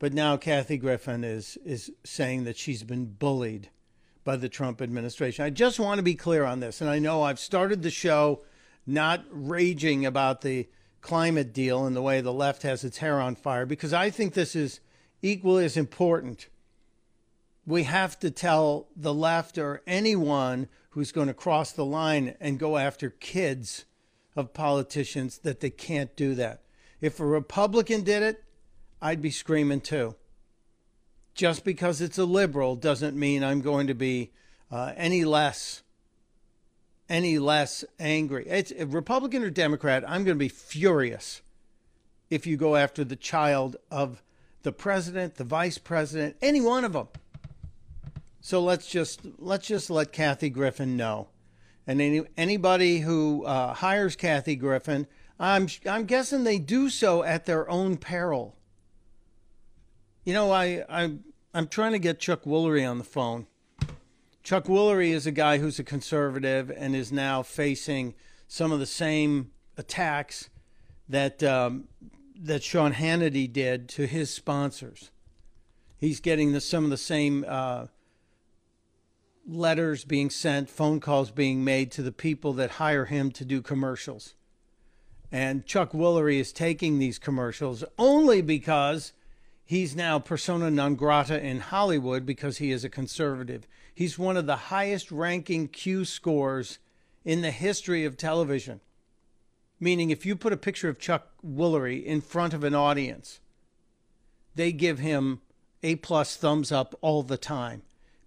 But 0.00 0.12
now 0.12 0.36
Kathy 0.36 0.76
Griffin 0.76 1.22
is 1.22 1.56
is 1.64 1.92
saying 2.04 2.44
that 2.44 2.56
she's 2.56 2.82
been 2.82 3.06
bullied 3.06 3.70
by 4.24 4.36
the 4.36 4.48
Trump 4.48 4.82
administration. 4.82 5.44
I 5.44 5.50
just 5.50 5.78
want 5.78 5.98
to 5.98 6.02
be 6.02 6.14
clear 6.14 6.44
on 6.44 6.60
this, 6.60 6.80
and 6.80 6.90
I 6.90 6.98
know 6.98 7.22
I've 7.22 7.38
started 7.38 7.82
the 7.82 7.90
show 7.90 8.42
not 8.86 9.24
raging 9.30 10.04
about 10.04 10.40
the 10.40 10.68
climate 11.00 11.52
deal 11.52 11.86
and 11.86 11.94
the 11.94 12.02
way 12.02 12.20
the 12.20 12.32
left 12.32 12.62
has 12.62 12.82
its 12.82 12.98
hair 12.98 13.20
on 13.20 13.36
fire 13.36 13.66
because 13.66 13.92
I 13.92 14.10
think 14.10 14.34
this 14.34 14.56
is 14.56 14.80
equally 15.22 15.64
as 15.64 15.76
important. 15.76 16.48
We 17.66 17.84
have 17.84 18.18
to 18.20 18.30
tell 18.30 18.88
the 18.94 19.14
left 19.14 19.58
or 19.58 19.82
anyone 19.86 20.68
who's 20.90 21.12
going 21.12 21.28
to 21.28 21.34
cross 21.34 21.72
the 21.72 21.84
line 21.84 22.36
and 22.40 22.58
go 22.58 22.76
after 22.76 23.10
kids 23.10 23.84
of 24.36 24.52
politicians 24.52 25.38
that 25.38 25.60
they 25.60 25.70
can't 25.70 26.14
do 26.16 26.34
that. 26.34 26.62
If 27.00 27.20
a 27.20 27.26
Republican 27.26 28.02
did 28.02 28.22
it, 28.22 28.44
I'd 29.00 29.22
be 29.22 29.30
screaming 29.30 29.80
too. 29.80 30.14
Just 31.34 31.64
because 31.64 32.00
it's 32.00 32.18
a 32.18 32.24
liberal 32.24 32.76
doesn't 32.76 33.16
mean 33.16 33.42
I'm 33.42 33.60
going 33.60 33.86
to 33.88 33.94
be 33.94 34.32
uh, 34.70 34.92
any 34.96 35.24
less 35.24 35.82
any 37.08 37.38
less 37.38 37.84
angry. 37.98 38.46
It's 38.46 38.72
a 38.72 38.86
Republican 38.86 39.42
or 39.42 39.50
Democrat. 39.50 40.04
I'm 40.06 40.24
going 40.24 40.36
to 40.36 40.42
be 40.42 40.48
furious 40.48 41.42
if 42.30 42.46
you 42.46 42.56
go 42.56 42.76
after 42.76 43.04
the 43.04 43.16
child 43.16 43.76
of 43.90 44.22
the 44.62 44.72
president, 44.72 45.34
the 45.34 45.44
vice 45.44 45.76
president, 45.76 46.36
any 46.40 46.60
one 46.60 46.84
of 46.84 46.94
them. 46.94 47.08
So 48.44 48.62
let's 48.62 48.86
just 48.86 49.22
let's 49.38 49.66
just 49.66 49.88
let 49.88 50.12
Kathy 50.12 50.50
Griffin 50.50 50.98
know, 50.98 51.28
and 51.86 51.98
any, 51.98 52.24
anybody 52.36 52.98
who 52.98 53.42
uh, 53.46 53.72
hires 53.72 54.16
Kathy 54.16 54.54
Griffin 54.54 55.06
I'm 55.38 55.68
I'm 55.86 56.04
guessing 56.04 56.44
they 56.44 56.58
do 56.58 56.88
so 56.88 57.22
at 57.22 57.46
their 57.46 57.68
own 57.68 57.96
peril. 57.96 58.54
You 60.24 60.34
know, 60.34 60.52
I 60.52 60.84
I'm 60.88 61.24
I'm 61.52 61.68
trying 61.68 61.92
to 61.92 61.98
get 61.98 62.20
Chuck 62.20 62.44
Woolery 62.44 62.88
on 62.88 62.98
the 62.98 63.04
phone. 63.04 63.46
Chuck 64.42 64.64
Woolery 64.64 65.10
is 65.10 65.26
a 65.26 65.32
guy 65.32 65.56
who's 65.58 65.78
a 65.78 65.84
conservative 65.84 66.70
and 66.70 66.94
is 66.94 67.10
now 67.10 67.42
facing 67.42 68.14
some 68.46 68.72
of 68.72 68.78
the 68.78 68.86
same 68.86 69.52
attacks 69.78 70.50
that 71.08 71.42
um, 71.42 71.88
that 72.38 72.62
Sean 72.62 72.92
Hannity 72.92 73.50
did 73.50 73.88
to 73.90 74.06
his 74.06 74.30
sponsors. 74.30 75.10
He's 75.96 76.20
getting 76.20 76.52
the, 76.52 76.60
some 76.60 76.84
of 76.84 76.90
the 76.90 76.98
same 76.98 77.46
uh, 77.48 77.86
letters 79.46 80.04
being 80.04 80.30
sent, 80.30 80.70
phone 80.70 81.00
calls 81.00 81.30
being 81.30 81.64
made 81.64 81.90
to 81.92 82.02
the 82.02 82.12
people 82.12 82.52
that 82.54 82.72
hire 82.72 83.06
him 83.06 83.30
to 83.32 83.44
do 83.44 83.62
commercials. 83.62 84.34
And 85.30 85.66
Chuck 85.66 85.92
Woolery 85.92 86.38
is 86.38 86.52
taking 86.52 86.98
these 86.98 87.18
commercials 87.18 87.84
only 87.98 88.40
because 88.40 89.12
he's 89.64 89.96
now 89.96 90.18
persona 90.18 90.70
non 90.70 90.94
grata 90.94 91.44
in 91.44 91.60
Hollywood 91.60 92.24
because 92.24 92.58
he 92.58 92.70
is 92.70 92.84
a 92.84 92.88
conservative. 92.88 93.66
He's 93.94 94.18
one 94.18 94.36
of 94.36 94.46
the 94.46 94.56
highest 94.56 95.10
ranking 95.10 95.68
Q 95.68 96.04
scores 96.04 96.78
in 97.24 97.42
the 97.42 97.50
history 97.50 98.04
of 98.04 98.16
television. 98.16 98.80
Meaning, 99.80 100.10
if 100.10 100.24
you 100.24 100.36
put 100.36 100.52
a 100.52 100.56
picture 100.56 100.88
of 100.88 100.98
Chuck 100.98 101.32
Woolery 101.44 102.04
in 102.04 102.20
front 102.20 102.54
of 102.54 102.64
an 102.64 102.74
audience, 102.74 103.40
they 104.54 104.72
give 104.72 105.00
him 105.00 105.40
A 105.82 105.96
plus 105.96 106.36
thumbs 106.36 106.70
up 106.70 106.94
all 107.00 107.22
the 107.22 107.36
time. 107.36 107.82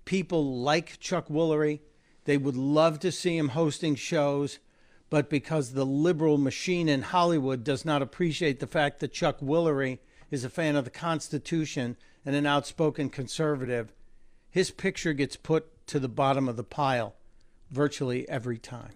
People 0.08 0.62
like 0.62 1.02
Chuck 1.02 1.28
Woolery. 1.28 1.82
They 2.24 2.38
would 2.38 2.56
love 2.56 2.98
to 3.02 3.12
see 3.12 3.36
him 3.36 3.50
hosting 3.50 3.96
shows, 3.96 4.60
but 5.10 5.30
because 5.30 5.74
the 5.74 5.86
liberal 5.86 6.38
machine 6.38 6.88
in 6.88 7.02
Hollywood 7.02 7.66
does 7.66 7.84
not 7.84 8.02
appreciate 8.02 8.62
the 8.62 8.68
fact 8.68 9.02
that 9.02 9.12
Chuck 9.12 9.42
Woolery 9.42 10.00
is 10.32 10.46
a 10.46 10.50
fan 10.50 10.78
of 10.78 10.86
the 10.86 10.92
Constitution 10.92 11.98
and 12.26 12.38
an 12.38 12.46
outspoken 12.46 13.10
conservative, 13.10 13.92
his 14.50 14.72
picture 14.72 15.12
gets 15.12 15.36
put 15.36 15.86
to 15.88 16.00
the 16.00 16.08
bottom 16.08 16.48
of 16.48 16.56
the 16.56 16.64
pile 16.64 17.16
virtually 17.70 18.28
every 18.30 18.58
time. 18.58 18.94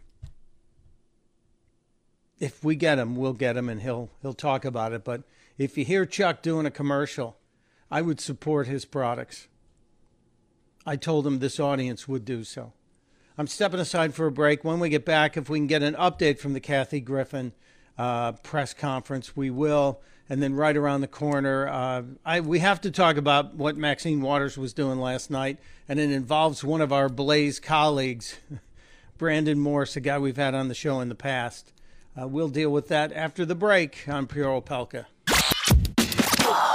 If 2.39 2.63
we 2.63 2.77
get 2.77 2.99
him, 2.99 3.17
we'll 3.17 3.33
get 3.33 3.57
him 3.57 3.67
and 3.67 3.81
he'll 3.81 4.11
he'll 4.21 4.33
talk 4.33 4.63
about 4.63 4.93
it, 4.93 5.03
but 5.03 5.23
if 5.57 5.77
you 5.77 5.83
hear 5.83 6.05
Chuck 6.05 6.41
doing 6.41 6.65
a 6.65 6.71
commercial, 6.71 7.35
I 7.91 8.01
would 8.01 8.21
support 8.21 8.67
his 8.67 8.85
products. 8.85 9.49
I 10.85 10.95
told 10.95 11.27
him 11.27 11.39
this 11.39 11.59
audience 11.59 12.07
would 12.07 12.25
do 12.25 12.43
so. 12.43 12.73
I'm 13.37 13.47
stepping 13.47 13.79
aside 13.79 14.13
for 14.13 14.27
a 14.27 14.31
break. 14.31 14.63
When 14.63 14.79
we 14.79 14.89
get 14.89 15.05
back, 15.05 15.37
if 15.37 15.49
we 15.49 15.59
can 15.59 15.67
get 15.67 15.83
an 15.83 15.95
update 15.95 16.39
from 16.39 16.53
the 16.53 16.59
Kathy 16.59 16.99
Griffin 16.99 17.53
uh, 17.97 18.33
press 18.33 18.73
conference, 18.73 19.35
we 19.35 19.49
will. 19.49 20.01
And 20.29 20.41
then 20.41 20.53
right 20.53 20.77
around 20.77 21.01
the 21.01 21.07
corner, 21.07 21.67
uh, 21.67 22.03
I, 22.25 22.39
we 22.39 22.59
have 22.59 22.81
to 22.81 22.91
talk 22.91 23.17
about 23.17 23.55
what 23.55 23.75
Maxine 23.75 24.21
Waters 24.21 24.57
was 24.57 24.73
doing 24.73 24.99
last 24.99 25.29
night, 25.29 25.57
and 25.89 25.99
it 25.99 26.09
involves 26.09 26.63
one 26.63 26.81
of 26.81 26.93
our 26.93 27.09
Blaze 27.09 27.59
colleagues, 27.59 28.37
Brandon 29.17 29.59
Morse, 29.59 29.95
a 29.97 29.99
guy 29.99 30.17
we've 30.19 30.37
had 30.37 30.55
on 30.55 30.67
the 30.67 30.73
show 30.73 30.99
in 30.99 31.09
the 31.09 31.15
past. 31.15 31.73
Uh, 32.19 32.27
we'll 32.27 32.49
deal 32.49 32.69
with 32.69 32.87
that 32.87 33.11
after 33.13 33.45
the 33.45 33.55
break 33.55 34.05
on 34.07 34.27
Pure 34.27 34.61
Opelka. 34.61 35.05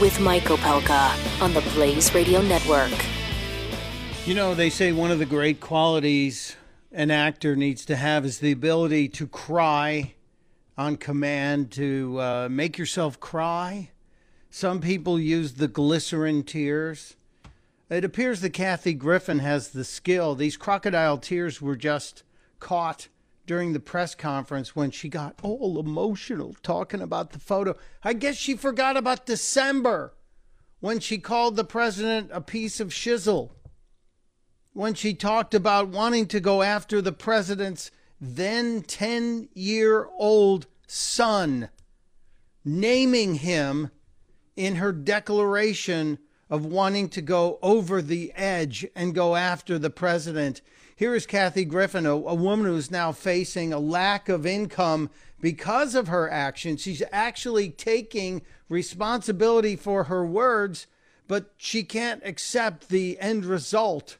with 0.00 0.20
Mike 0.20 0.44
Opelka 0.44 1.42
on 1.42 1.52
the 1.54 1.60
Blaze 1.74 2.14
Radio 2.14 2.40
Network. 2.42 2.92
You 4.26 4.34
know, 4.34 4.54
they 4.54 4.70
say 4.70 4.92
one 4.92 5.10
of 5.10 5.18
the 5.18 5.26
great 5.26 5.60
qualities 5.60 6.56
an 6.92 7.10
actor 7.10 7.56
needs 7.56 7.84
to 7.86 7.96
have 7.96 8.24
is 8.24 8.38
the 8.38 8.52
ability 8.52 9.08
to 9.08 9.26
cry 9.26 10.14
on 10.76 10.96
command, 10.96 11.70
to 11.72 12.20
uh, 12.20 12.48
make 12.50 12.78
yourself 12.78 13.18
cry. 13.18 13.90
Some 14.50 14.80
people 14.80 15.18
use 15.18 15.54
the 15.54 15.68
glycerin 15.68 16.44
tears. 16.44 17.16
It 17.90 18.04
appears 18.04 18.40
that 18.42 18.50
Kathy 18.50 18.94
Griffin 18.94 19.40
has 19.40 19.68
the 19.68 19.84
skill. 19.84 20.34
These 20.34 20.56
crocodile 20.56 21.18
tears 21.18 21.60
were 21.60 21.76
just 21.76 22.22
caught 22.60 23.08
during 23.48 23.72
the 23.72 23.80
press 23.80 24.14
conference 24.14 24.76
when 24.76 24.90
she 24.90 25.08
got 25.08 25.34
all 25.42 25.80
emotional 25.80 26.54
talking 26.62 27.00
about 27.00 27.32
the 27.32 27.38
photo. 27.38 27.74
I 28.04 28.12
guess 28.12 28.36
she 28.36 28.54
forgot 28.54 28.96
about 28.96 29.24
December 29.24 30.14
when 30.80 31.00
she 31.00 31.16
called 31.16 31.56
the 31.56 31.64
president 31.64 32.30
a 32.30 32.42
piece 32.42 32.78
of 32.78 32.90
shizzle. 32.90 33.50
When 34.74 34.92
she 34.92 35.14
talked 35.14 35.54
about 35.54 35.88
wanting 35.88 36.26
to 36.26 36.40
go 36.40 36.62
after 36.62 37.00
the 37.00 37.10
president's 37.10 37.90
then 38.20 38.82
10 38.82 39.48
year 39.54 40.08
old 40.18 40.66
son, 40.86 41.70
naming 42.66 43.36
him 43.36 43.90
in 44.56 44.76
her 44.76 44.92
declaration 44.92 46.18
of 46.50 46.66
wanting 46.66 47.08
to 47.08 47.22
go 47.22 47.58
over 47.62 48.02
the 48.02 48.30
edge 48.34 48.86
and 48.94 49.14
go 49.14 49.36
after 49.36 49.78
the 49.78 49.90
president 49.90 50.60
here 50.98 51.14
is 51.14 51.26
Kathy 51.26 51.64
Griffin, 51.64 52.06
a, 52.06 52.10
a 52.10 52.34
woman 52.34 52.66
who's 52.66 52.90
now 52.90 53.12
facing 53.12 53.72
a 53.72 53.78
lack 53.78 54.28
of 54.28 54.44
income 54.44 55.10
because 55.40 55.94
of 55.94 56.08
her 56.08 56.28
actions. 56.28 56.82
She's 56.82 57.04
actually 57.12 57.70
taking 57.70 58.42
responsibility 58.68 59.76
for 59.76 60.04
her 60.04 60.26
words, 60.26 60.88
but 61.28 61.52
she 61.56 61.84
can't 61.84 62.20
accept 62.24 62.88
the 62.88 63.16
end 63.20 63.44
result 63.44 64.18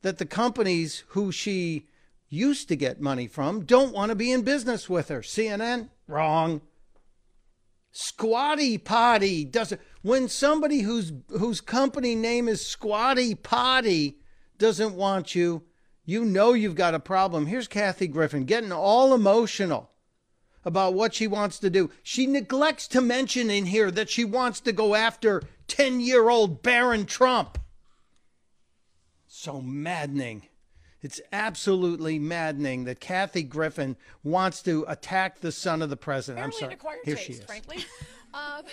that 0.00 0.16
the 0.16 0.24
companies 0.24 1.04
who 1.08 1.30
she 1.30 1.88
used 2.30 2.68
to 2.68 2.76
get 2.76 3.02
money 3.02 3.26
from 3.26 3.66
don't 3.66 3.92
want 3.92 4.08
to 4.08 4.16
be 4.16 4.32
in 4.32 4.40
business 4.40 4.88
with 4.88 5.08
her. 5.08 5.20
CNN, 5.20 5.90
wrong. 6.08 6.62
Squatty 7.92 8.78
Potty 8.78 9.44
doesn't. 9.44 9.82
When 10.00 10.30
somebody 10.30 10.80
whose 10.80 11.12
whose 11.28 11.60
company 11.60 12.14
name 12.14 12.48
is 12.48 12.64
Squatty 12.64 13.34
Potty 13.34 14.20
doesn't 14.58 14.94
want 14.94 15.34
you, 15.34 15.62
you 16.04 16.24
know 16.24 16.52
you've 16.52 16.74
got 16.74 16.94
a 16.94 17.00
problem. 17.00 17.46
Here's 17.46 17.68
Kathy 17.68 18.06
Griffin 18.06 18.44
getting 18.44 18.72
all 18.72 19.14
emotional 19.14 19.90
about 20.64 20.94
what 20.94 21.14
she 21.14 21.26
wants 21.26 21.58
to 21.60 21.70
do. 21.70 21.90
She 22.02 22.26
neglects 22.26 22.88
to 22.88 23.00
mention 23.00 23.50
in 23.50 23.66
here 23.66 23.90
that 23.90 24.10
she 24.10 24.24
wants 24.24 24.60
to 24.60 24.72
go 24.72 24.94
after 24.94 25.42
10 25.68 26.00
year 26.00 26.28
old 26.28 26.62
Barron 26.62 27.06
Trump. 27.06 27.58
So 29.26 29.60
maddening. 29.60 30.42
It's 31.02 31.20
absolutely 31.32 32.18
maddening 32.18 32.84
that 32.84 32.98
Kathy 32.98 33.44
Griffin 33.44 33.96
wants 34.24 34.62
to 34.62 34.84
attack 34.88 35.40
the 35.40 35.52
son 35.52 35.82
of 35.82 35.90
the 35.90 35.96
president. 35.96 36.44
I'm 36.44 36.52
sorry. 36.52 36.76
Here 37.04 37.14
taste, 37.14 37.26
she 37.26 37.32
is. 37.34 37.44
frankly. 37.44 37.84
um, 38.34 38.64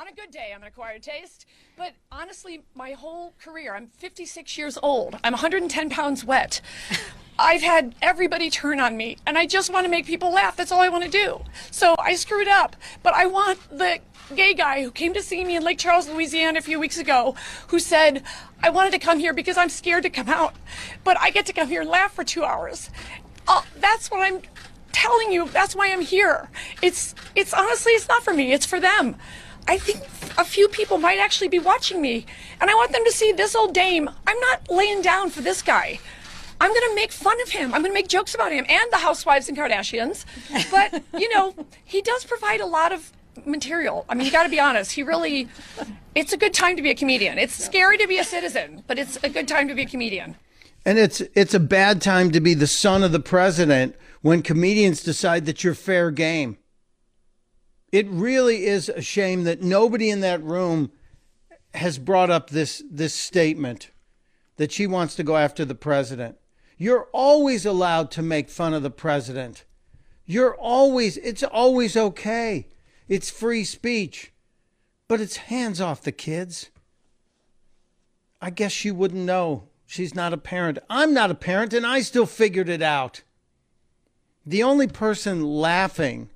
on 0.00 0.08
a 0.08 0.12
good 0.12 0.30
day, 0.30 0.52
I'm 0.54 0.62
an 0.62 0.68
acquired 0.68 1.02
taste. 1.02 1.44
But 1.76 1.92
honestly, 2.10 2.62
my 2.74 2.92
whole 2.92 3.34
career, 3.38 3.74
I'm 3.74 3.88
56 3.88 4.56
years 4.56 4.78
old. 4.82 5.18
I'm 5.22 5.34
110 5.34 5.90
pounds 5.90 6.24
wet. 6.24 6.62
I've 7.38 7.60
had 7.60 7.94
everybody 8.00 8.48
turn 8.48 8.80
on 8.80 8.96
me, 8.96 9.18
and 9.26 9.36
I 9.36 9.44
just 9.44 9.70
want 9.70 9.84
to 9.84 9.90
make 9.90 10.06
people 10.06 10.32
laugh. 10.32 10.56
That's 10.56 10.72
all 10.72 10.80
I 10.80 10.88
want 10.88 11.04
to 11.04 11.10
do. 11.10 11.40
So 11.70 11.96
I 11.98 12.14
screwed 12.14 12.48
up. 12.48 12.76
But 13.02 13.12
I 13.12 13.26
want 13.26 13.58
the 13.70 13.98
gay 14.34 14.54
guy 14.54 14.82
who 14.82 14.90
came 14.90 15.12
to 15.12 15.22
see 15.22 15.44
me 15.44 15.56
in 15.56 15.62
Lake 15.62 15.78
Charles, 15.78 16.08
Louisiana 16.08 16.60
a 16.60 16.62
few 16.62 16.80
weeks 16.80 16.96
ago, 16.96 17.34
who 17.68 17.78
said, 17.78 18.22
I 18.62 18.70
wanted 18.70 18.92
to 18.92 18.98
come 18.98 19.18
here 19.18 19.34
because 19.34 19.58
I'm 19.58 19.68
scared 19.68 20.04
to 20.04 20.10
come 20.10 20.30
out, 20.30 20.54
but 21.04 21.18
I 21.20 21.28
get 21.28 21.44
to 21.46 21.52
come 21.52 21.68
here 21.68 21.82
and 21.82 21.90
laugh 21.90 22.14
for 22.14 22.24
two 22.24 22.44
hours. 22.44 22.88
Uh, 23.46 23.62
that's 23.76 24.10
what 24.10 24.20
I'm 24.20 24.40
telling 24.92 25.30
you. 25.30 25.48
That's 25.48 25.76
why 25.76 25.92
I'm 25.92 26.00
here. 26.00 26.48
It's, 26.80 27.14
it's 27.34 27.52
honestly, 27.52 27.92
it's 27.92 28.08
not 28.08 28.22
for 28.22 28.32
me. 28.32 28.52
It's 28.52 28.66
for 28.66 28.80
them. 28.80 29.16
I 29.70 29.78
think 29.78 30.00
a 30.36 30.42
few 30.42 30.66
people 30.66 30.98
might 30.98 31.20
actually 31.20 31.46
be 31.46 31.60
watching 31.60 32.02
me, 32.02 32.26
and 32.60 32.68
I 32.68 32.74
want 32.74 32.90
them 32.90 33.04
to 33.04 33.12
see 33.12 33.30
this 33.30 33.54
old 33.54 33.72
dame. 33.72 34.10
I'm 34.26 34.40
not 34.40 34.68
laying 34.68 35.00
down 35.00 35.30
for 35.30 35.42
this 35.42 35.62
guy. 35.62 36.00
I'm 36.60 36.70
going 36.72 36.88
to 36.88 36.94
make 36.96 37.12
fun 37.12 37.40
of 37.40 37.50
him. 37.50 37.72
I'm 37.72 37.82
going 37.82 37.92
to 37.92 37.94
make 37.94 38.08
jokes 38.08 38.34
about 38.34 38.50
him 38.50 38.66
and 38.68 38.90
the 38.90 38.96
housewives 38.96 39.48
and 39.48 39.56
Kardashians. 39.56 40.24
But, 40.72 41.04
you 41.16 41.32
know, 41.32 41.54
he 41.84 42.02
does 42.02 42.24
provide 42.24 42.60
a 42.60 42.66
lot 42.66 42.90
of 42.90 43.12
material. 43.46 44.06
I 44.08 44.16
mean, 44.16 44.26
you 44.26 44.32
got 44.32 44.42
to 44.42 44.48
be 44.48 44.58
honest. 44.58 44.90
He 44.90 45.04
really, 45.04 45.46
it's 46.16 46.32
a 46.32 46.36
good 46.36 46.52
time 46.52 46.74
to 46.74 46.82
be 46.82 46.90
a 46.90 46.96
comedian. 46.96 47.38
It's 47.38 47.54
scary 47.54 47.96
to 47.98 48.08
be 48.08 48.18
a 48.18 48.24
citizen, 48.24 48.82
but 48.88 48.98
it's 48.98 49.18
a 49.22 49.28
good 49.28 49.46
time 49.46 49.68
to 49.68 49.74
be 49.76 49.82
a 49.82 49.86
comedian. 49.86 50.34
And 50.84 50.98
it's 50.98 51.20
it's 51.36 51.54
a 51.54 51.60
bad 51.60 52.02
time 52.02 52.32
to 52.32 52.40
be 52.40 52.54
the 52.54 52.66
son 52.66 53.04
of 53.04 53.12
the 53.12 53.20
president 53.20 53.94
when 54.20 54.42
comedians 54.42 55.00
decide 55.04 55.46
that 55.46 55.62
you're 55.62 55.74
fair 55.74 56.10
game. 56.10 56.56
It 57.92 58.08
really 58.08 58.66
is 58.66 58.88
a 58.88 59.02
shame 59.02 59.44
that 59.44 59.62
nobody 59.62 60.10
in 60.10 60.20
that 60.20 60.42
room 60.42 60.92
has 61.74 61.98
brought 61.98 62.30
up 62.30 62.50
this 62.50 62.82
this 62.90 63.14
statement 63.14 63.90
that 64.56 64.72
she 64.72 64.86
wants 64.86 65.14
to 65.16 65.22
go 65.22 65.36
after 65.36 65.64
the 65.64 65.74
president. 65.74 66.36
You're 66.76 67.08
always 67.12 67.66
allowed 67.66 68.10
to 68.12 68.22
make 68.22 68.48
fun 68.48 68.74
of 68.74 68.82
the 68.82 68.90
president. 68.90 69.64
You're 70.24 70.54
always 70.54 71.16
it's 71.18 71.42
always 71.42 71.96
okay. 71.96 72.68
It's 73.08 73.30
free 73.30 73.64
speech. 73.64 74.32
But 75.08 75.20
it's 75.20 75.36
hands 75.36 75.80
off 75.80 76.02
the 76.02 76.12
kids. 76.12 76.70
I 78.40 78.50
guess 78.50 78.70
she 78.70 78.90
wouldn't 78.90 79.24
know. 79.24 79.64
She's 79.84 80.14
not 80.14 80.32
a 80.32 80.38
parent. 80.38 80.78
I'm 80.88 81.12
not 81.12 81.32
a 81.32 81.34
parent 81.34 81.74
and 81.74 81.84
I 81.84 82.00
still 82.00 82.26
figured 82.26 82.68
it 82.68 82.80
out. 82.80 83.22
The 84.46 84.62
only 84.62 84.86
person 84.86 85.44
laughing 85.44 86.29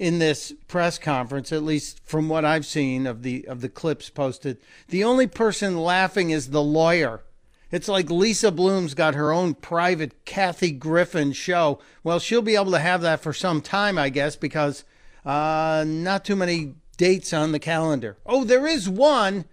in 0.00 0.18
this 0.18 0.54
press 0.66 0.98
conference, 0.98 1.52
at 1.52 1.62
least 1.62 2.00
from 2.06 2.30
what 2.30 2.42
I've 2.42 2.64
seen 2.64 3.06
of 3.06 3.22
the 3.22 3.46
of 3.46 3.60
the 3.60 3.68
clips 3.68 4.08
posted, 4.08 4.56
the 4.88 5.04
only 5.04 5.26
person 5.26 5.76
laughing 5.76 6.30
is 6.30 6.48
the 6.48 6.62
lawyer. 6.62 7.22
It's 7.70 7.86
like 7.86 8.10
Lisa 8.10 8.50
Bloom's 8.50 8.94
got 8.94 9.14
her 9.14 9.30
own 9.30 9.54
private 9.54 10.24
Kathy 10.24 10.72
Griffin 10.72 11.32
show. 11.32 11.80
Well, 12.02 12.18
she'll 12.18 12.40
be 12.40 12.56
able 12.56 12.72
to 12.72 12.78
have 12.80 13.02
that 13.02 13.20
for 13.20 13.34
some 13.34 13.60
time, 13.60 13.98
I 13.98 14.08
guess, 14.08 14.36
because 14.36 14.84
uh, 15.24 15.84
not 15.86 16.24
too 16.24 16.34
many 16.34 16.76
dates 16.96 17.34
on 17.34 17.52
the 17.52 17.58
calendar. 17.58 18.16
Oh, 18.24 18.42
there 18.42 18.66
is 18.66 18.88
one. 18.88 19.44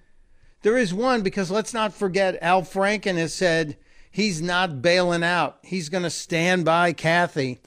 There 0.62 0.78
is 0.78 0.94
one 0.94 1.24
because 1.24 1.52
let's 1.52 1.74
not 1.74 1.94
forget 1.94 2.42
Al 2.42 2.62
Franken 2.62 3.18
has 3.18 3.34
said 3.34 3.78
he's 4.10 4.42
not 4.42 4.82
bailing 4.82 5.24
out. 5.24 5.60
He's 5.62 5.90
going 5.90 6.04
to 6.04 6.10
stand 6.10 6.64
by 6.64 6.94
Kathy. 6.94 7.60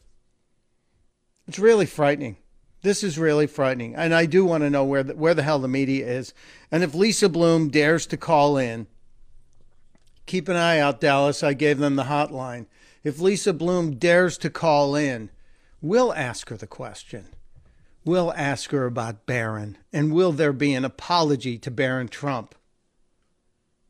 It's 1.47 1.59
really 1.59 1.87
frightening. 1.87 2.38
This 2.83 3.05
is 3.05 3.19
really 3.19 3.47
frightening. 3.47 3.95
And 3.95 4.14
I 4.14 4.27
do 4.27 4.45
want 4.45 4.62
to 4.62 4.71
know 4.71 4.85
where 4.85 5.03
the, 5.03 5.14
where 5.14 5.35
the 5.35 5.43
hell 5.43 5.59
the 5.59 5.69
media 5.69 6.07
is. 6.07 6.33
And 6.71 6.83
if 6.83 6.95
Lisa 6.95 7.29
Bloom 7.29 7.69
dares 7.69 8.07
to 8.07 8.16
call 8.16 8.57
in, 8.57 8.87
keep 10.27 10.49
an 10.49 10.57
eye 10.57 10.79
out, 10.79 11.01
Dallas. 11.01 11.43
I 11.43 11.53
gave 11.53 11.79
them 11.79 11.97
the 11.97 12.05
hotline. 12.05 12.66
If 13.05 13.21
Lisa 13.21 13.53
Bloom 13.53 13.97
dares 13.97 14.38
to 14.38 14.51
call 14.51 14.95
in, 14.95 15.31
we'll 15.83 16.12
ask 16.14 16.49
her 16.49 16.57
the 16.57 16.66
question. 16.66 17.27
We'll 18.05 18.33
ask 18.33 18.71
her 18.71 18.87
about 18.87 19.27
Barron. 19.27 19.77
And 19.93 20.12
will 20.12 20.33
there 20.33 20.53
be 20.53 20.73
an 20.73 20.85
apology 20.85 21.59
to 21.59 21.71
Barron 21.71 22.09
Trump? 22.09 22.55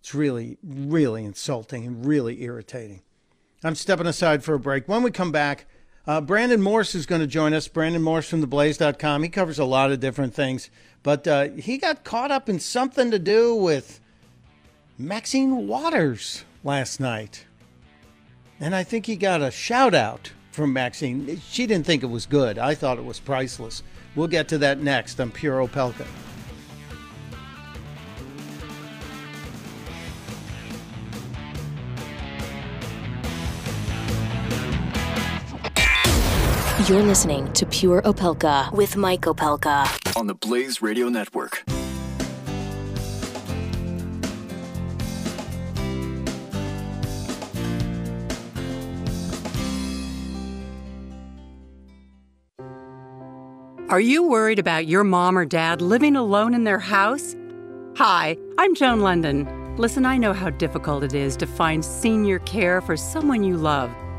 It's 0.01 0.15
really, 0.15 0.59
really 0.65 1.25
insulting 1.25 1.87
and 1.87 2.05
really 2.05 2.43
irritating. 2.43 3.03
I'm 3.63 3.75
stepping 3.75 4.07
aside 4.07 4.43
for 4.43 4.55
a 4.55 4.59
break. 4.59 4.89
When 4.89 5.03
we 5.03 5.11
come 5.11 5.31
back, 5.31 5.67
uh, 6.07 6.21
Brandon 6.21 6.61
Morse 6.61 6.95
is 6.95 7.07
going 7.07 7.21
to 7.21 7.27
join 7.27 7.53
us. 7.53 7.69
Brandon 7.69 8.03
Morse 8.03 8.29
from 8.29 8.45
theblaze.com. 8.45 9.23
He 9.23 9.29
covers 9.29 9.59
a 9.59 9.65
lot 9.65 9.93
of 9.93 10.01
different 10.01 10.35
things, 10.35 10.71
but 11.03 11.27
uh, 11.29 11.49
he 11.51 11.79
got 11.79 12.05
caught 12.05 12.31
up 12.31 12.49
in 12.49 12.59
something 12.59 13.11
to 13.11 13.19
do 13.19 13.55
with 13.55 14.01
Maxine 14.99 15.67
Waters 15.67 16.45
last 16.65 17.01
night. 17.01 17.47
And 18.59 18.75
I 18.75 18.83
think 18.83 19.07
he 19.07 19.17
got 19.17 19.41
a 19.41 19.51
shout 19.51 19.95
out 19.95 20.33
from 20.51 20.73
Maxine. 20.73 21.41
She 21.49 21.67
didn't 21.67 21.87
think 21.87 22.03
it 22.03 22.11
was 22.11 22.27
good. 22.27 22.59
I 22.59 22.75
thought 22.75 22.99
it 22.99 23.05
was 23.05 23.21
priceless. 23.21 23.83
We'll 24.15 24.29
get 24.29 24.49
to 24.49 24.59
that 24.59 24.81
next 24.81 25.21
on 25.21 25.31
Pure 25.31 25.67
Opelka. 25.67 26.07
You're 36.91 37.05
listening 37.05 37.53
to 37.53 37.67
Pure 37.67 38.03
Opelka 38.03 38.73
with 38.73 38.97
Mike 38.97 39.21
Opelka. 39.21 39.87
On 40.17 40.27
the 40.27 40.35
Blaze 40.35 40.83
Radio 40.83 41.09
Network. 41.09 41.63
Are 53.89 54.01
you 54.01 54.29
worried 54.29 54.59
about 54.59 54.89
your 54.89 55.05
mom 55.05 55.39
or 55.39 55.45
dad 55.45 55.81
living 55.81 56.17
alone 56.17 56.55
in 56.55 56.65
their 56.65 56.81
house? 56.81 57.37
Hi, 57.99 58.37
I'm 58.59 58.75
Joan 58.75 58.99
London. 58.99 59.77
Listen, 59.77 60.05
I 60.05 60.17
know 60.17 60.33
how 60.33 60.51
difficult 60.51 61.05
it 61.05 61.15
is 61.15 61.37
to 61.37 61.47
find 61.47 61.85
senior 61.85 62.41
care 62.41 62.81
for 62.81 62.97
someone 62.97 63.45
you 63.45 63.57
love. 63.57 63.95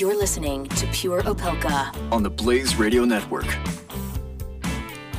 You're 0.00 0.16
listening 0.16 0.66
to 0.66 0.86
Pure 0.86 1.24
Opelka. 1.24 1.94
On 2.10 2.22
the 2.22 2.30
Blaze 2.30 2.76
Radio 2.76 3.04
Network. 3.04 3.44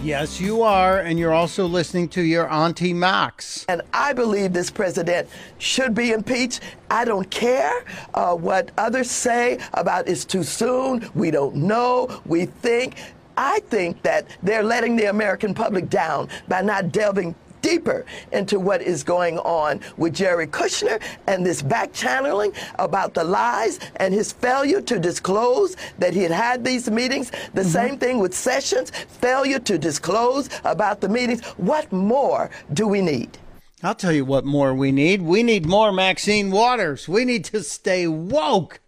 Yes, 0.01 0.41
you 0.41 0.63
are, 0.63 1.01
and 1.01 1.19
you're 1.19 1.35
also 1.35 1.67
listening 1.67 2.09
to 2.09 2.23
your 2.23 2.49
Auntie 2.51 2.91
Max. 2.91 3.63
And 3.69 3.83
I 3.93 4.13
believe 4.13 4.53
this 4.53 4.71
president 4.71 5.29
should 5.59 5.93
be 5.93 6.13
impeached. 6.13 6.61
I 6.89 7.05
don't 7.05 7.29
care 7.29 7.85
uh, 8.15 8.33
what 8.33 8.71
others 8.79 9.11
say 9.11 9.59
about 9.75 10.07
it's 10.07 10.25
too 10.25 10.41
soon, 10.41 11.07
we 11.13 11.29
don't 11.29 11.57
know, 11.57 12.19
we 12.25 12.45
think. 12.47 12.95
I 13.37 13.59
think 13.67 14.01
that 14.01 14.25
they're 14.41 14.63
letting 14.63 14.95
the 14.95 15.11
American 15.11 15.53
public 15.53 15.91
down 15.91 16.27
by 16.47 16.61
not 16.63 16.91
delving 16.91 17.35
deeper 17.61 18.05
into 18.31 18.59
what 18.59 18.81
is 18.81 19.03
going 19.03 19.39
on 19.39 19.81
with 19.97 20.13
Jerry 20.13 20.47
Kushner 20.47 21.01
and 21.27 21.45
this 21.45 21.61
back 21.61 21.93
channeling 21.93 22.53
about 22.79 23.13
the 23.13 23.23
lies 23.23 23.79
and 23.97 24.13
his 24.13 24.31
failure 24.31 24.81
to 24.81 24.99
disclose 24.99 25.75
that 25.99 26.13
he 26.13 26.23
had 26.23 26.31
had 26.31 26.63
these 26.63 26.89
meetings. 26.89 27.31
The 27.53 27.63
same 27.63 27.97
thing 27.97 28.19
with 28.19 28.33
Sessions, 28.33 28.91
failure 28.91 29.59
to 29.59 29.77
disclose 29.77 30.49
about 30.63 31.01
the 31.01 31.09
meetings. 31.09 31.45
What 31.57 31.91
more 31.91 32.49
do 32.73 32.87
we 32.87 33.01
need? 33.01 33.37
I'll 33.83 33.95
tell 33.95 34.11
you 34.11 34.25
what 34.25 34.45
more 34.45 34.75
we 34.75 34.91
need. 34.91 35.23
We 35.23 35.41
need 35.41 35.65
more 35.65 35.91
Maxine 35.91 36.51
Waters. 36.51 37.07
We 37.07 37.25
need 37.25 37.45
to 37.45 37.63
stay 37.63 38.07
woke 38.07 38.79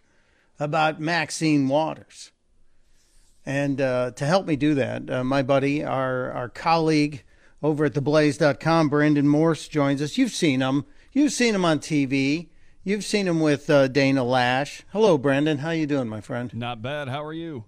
about 0.60 1.00
Maxine 1.00 1.68
Waters. 1.68 2.30
And 3.44 3.80
uh, 3.80 4.12
to 4.12 4.24
help 4.24 4.46
me 4.46 4.54
do 4.56 4.74
that, 4.74 5.10
uh, 5.10 5.24
my 5.24 5.42
buddy, 5.42 5.84
our, 5.84 6.30
our 6.30 6.48
colleague 6.48 7.23
over 7.64 7.86
at 7.86 7.94
theblaze.com, 7.94 8.90
Brandon 8.90 9.26
Morse 9.26 9.66
joins 9.68 10.02
us. 10.02 10.18
You've 10.18 10.32
seen 10.32 10.60
him. 10.60 10.84
You've 11.12 11.32
seen 11.32 11.54
him 11.54 11.64
on 11.64 11.78
TV. 11.78 12.48
You've 12.84 13.04
seen 13.04 13.26
him 13.26 13.40
with 13.40 13.70
uh, 13.70 13.88
Dana 13.88 14.20
Loesch. 14.20 14.82
Hello, 14.92 15.16
Brandon. 15.16 15.58
How 15.58 15.70
you 15.70 15.86
doing, 15.86 16.06
my 16.06 16.20
friend? 16.20 16.52
Not 16.52 16.82
bad. 16.82 17.08
How 17.08 17.24
are 17.24 17.32
you? 17.32 17.64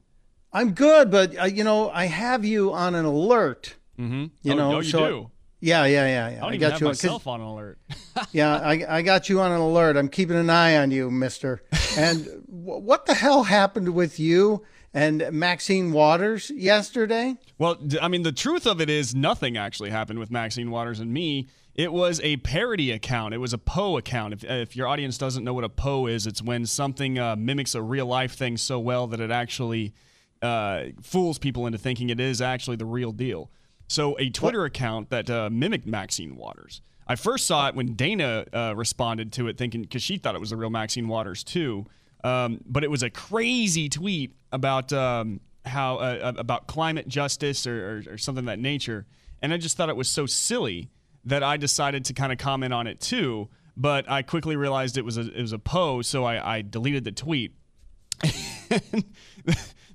I'm 0.52 0.72
good, 0.72 1.10
but 1.10 1.36
uh, 1.38 1.44
you 1.44 1.64
know, 1.64 1.90
I 1.90 2.04
have 2.04 2.44
you 2.44 2.74
on 2.74 2.94
an 2.94 3.06
alert. 3.06 3.76
Mm-hmm. 3.98 4.26
You 4.42 4.52
oh, 4.52 4.56
know, 4.56 4.74
oh, 4.74 4.80
you 4.80 4.90
so 4.90 5.08
do. 5.08 5.30
Yeah, 5.60 5.86
yeah, 5.86 6.06
yeah, 6.06 6.28
yeah. 6.28 6.44
I 6.44 6.48
I 6.48 6.56
got 6.58 6.78
you 6.78 6.86
myself 6.86 7.26
on 7.26 7.40
alert. 7.40 7.78
yeah, 8.32 8.58
I, 8.58 8.84
I 8.98 9.02
got 9.02 9.30
you 9.30 9.40
on 9.40 9.50
an 9.50 9.60
alert. 9.60 9.96
I'm 9.96 10.10
keeping 10.10 10.36
an 10.36 10.50
eye 10.50 10.76
on 10.76 10.90
you, 10.90 11.10
Mister. 11.10 11.62
And 11.98 12.26
w- 12.26 12.82
what 12.82 13.06
the 13.06 13.14
hell 13.14 13.44
happened 13.44 13.94
with 13.94 14.20
you 14.20 14.62
and 14.96 15.30
Maxine 15.30 15.92
Waters 15.92 16.50
yesterday? 16.50 17.36
Well, 17.58 17.76
I 18.00 18.08
mean, 18.08 18.22
the 18.22 18.32
truth 18.32 18.66
of 18.66 18.80
it 18.80 18.88
is 18.88 19.14
nothing 19.14 19.58
actually 19.58 19.90
happened 19.90 20.18
with 20.18 20.30
Maxine 20.30 20.70
Waters 20.70 21.00
and 21.00 21.12
me. 21.12 21.48
It 21.74 21.92
was 21.92 22.18
a 22.22 22.38
parody 22.38 22.90
account. 22.90 23.34
It 23.34 23.38
was 23.38 23.52
a 23.52 23.58
Poe 23.58 23.98
account. 23.98 24.32
If, 24.32 24.44
if 24.44 24.74
your 24.74 24.88
audience 24.88 25.18
doesn't 25.18 25.44
know 25.44 25.52
what 25.52 25.64
a 25.64 25.68
Poe 25.68 26.06
is, 26.06 26.26
it's 26.26 26.40
when 26.40 26.64
something 26.64 27.18
uh, 27.18 27.36
mimics 27.36 27.74
a 27.74 27.82
real 27.82 28.06
life 28.06 28.32
thing 28.32 28.56
so 28.56 28.80
well 28.80 29.06
that 29.08 29.20
it 29.20 29.30
actually 29.30 29.92
uh, 30.40 30.84
fools 31.02 31.38
people 31.38 31.66
into 31.66 31.78
thinking 31.78 32.08
it 32.08 32.18
is 32.18 32.40
actually 32.40 32.76
the 32.76 32.86
real 32.86 33.12
deal. 33.12 33.50
So, 33.88 34.16
a 34.18 34.30
Twitter 34.30 34.64
account 34.64 35.10
that 35.10 35.28
uh, 35.28 35.50
mimicked 35.52 35.86
Maxine 35.86 36.36
Waters. 36.36 36.80
I 37.06 37.16
first 37.16 37.46
saw 37.46 37.68
it 37.68 37.74
when 37.74 37.92
Dana 37.92 38.46
uh, 38.52 38.72
responded 38.74 39.30
to 39.34 39.46
it, 39.46 39.58
thinking 39.58 39.82
because 39.82 40.02
she 40.02 40.16
thought 40.16 40.34
it 40.34 40.40
was 40.40 40.50
the 40.50 40.56
real 40.56 40.70
Maxine 40.70 41.06
Waters 41.06 41.44
too. 41.44 41.84
Um, 42.26 42.60
but 42.66 42.82
it 42.82 42.90
was 42.90 43.04
a 43.04 43.10
crazy 43.10 43.88
tweet 43.88 44.34
about 44.50 44.92
um, 44.92 45.38
how 45.64 45.98
uh, 45.98 46.32
about 46.36 46.66
climate 46.66 47.06
justice 47.06 47.68
or, 47.68 48.02
or, 48.08 48.14
or 48.14 48.18
something 48.18 48.40
of 48.40 48.46
that 48.46 48.58
nature, 48.58 49.06
and 49.40 49.52
I 49.52 49.58
just 49.58 49.76
thought 49.76 49.90
it 49.90 49.96
was 49.96 50.08
so 50.08 50.26
silly 50.26 50.90
that 51.24 51.44
I 51.44 51.56
decided 51.56 52.04
to 52.06 52.14
kind 52.14 52.32
of 52.32 52.38
comment 52.38 52.74
on 52.74 52.88
it 52.88 52.98
too. 52.98 53.48
But 53.76 54.10
I 54.10 54.22
quickly 54.22 54.56
realized 54.56 54.98
it 54.98 55.04
was 55.04 55.18
a 55.18 55.32
it 55.32 55.40
was 55.40 55.52
a 55.52 55.58
pose, 55.60 56.08
so 56.08 56.24
I, 56.24 56.56
I 56.56 56.62
deleted 56.62 57.04
the 57.04 57.12
tweet. 57.12 57.54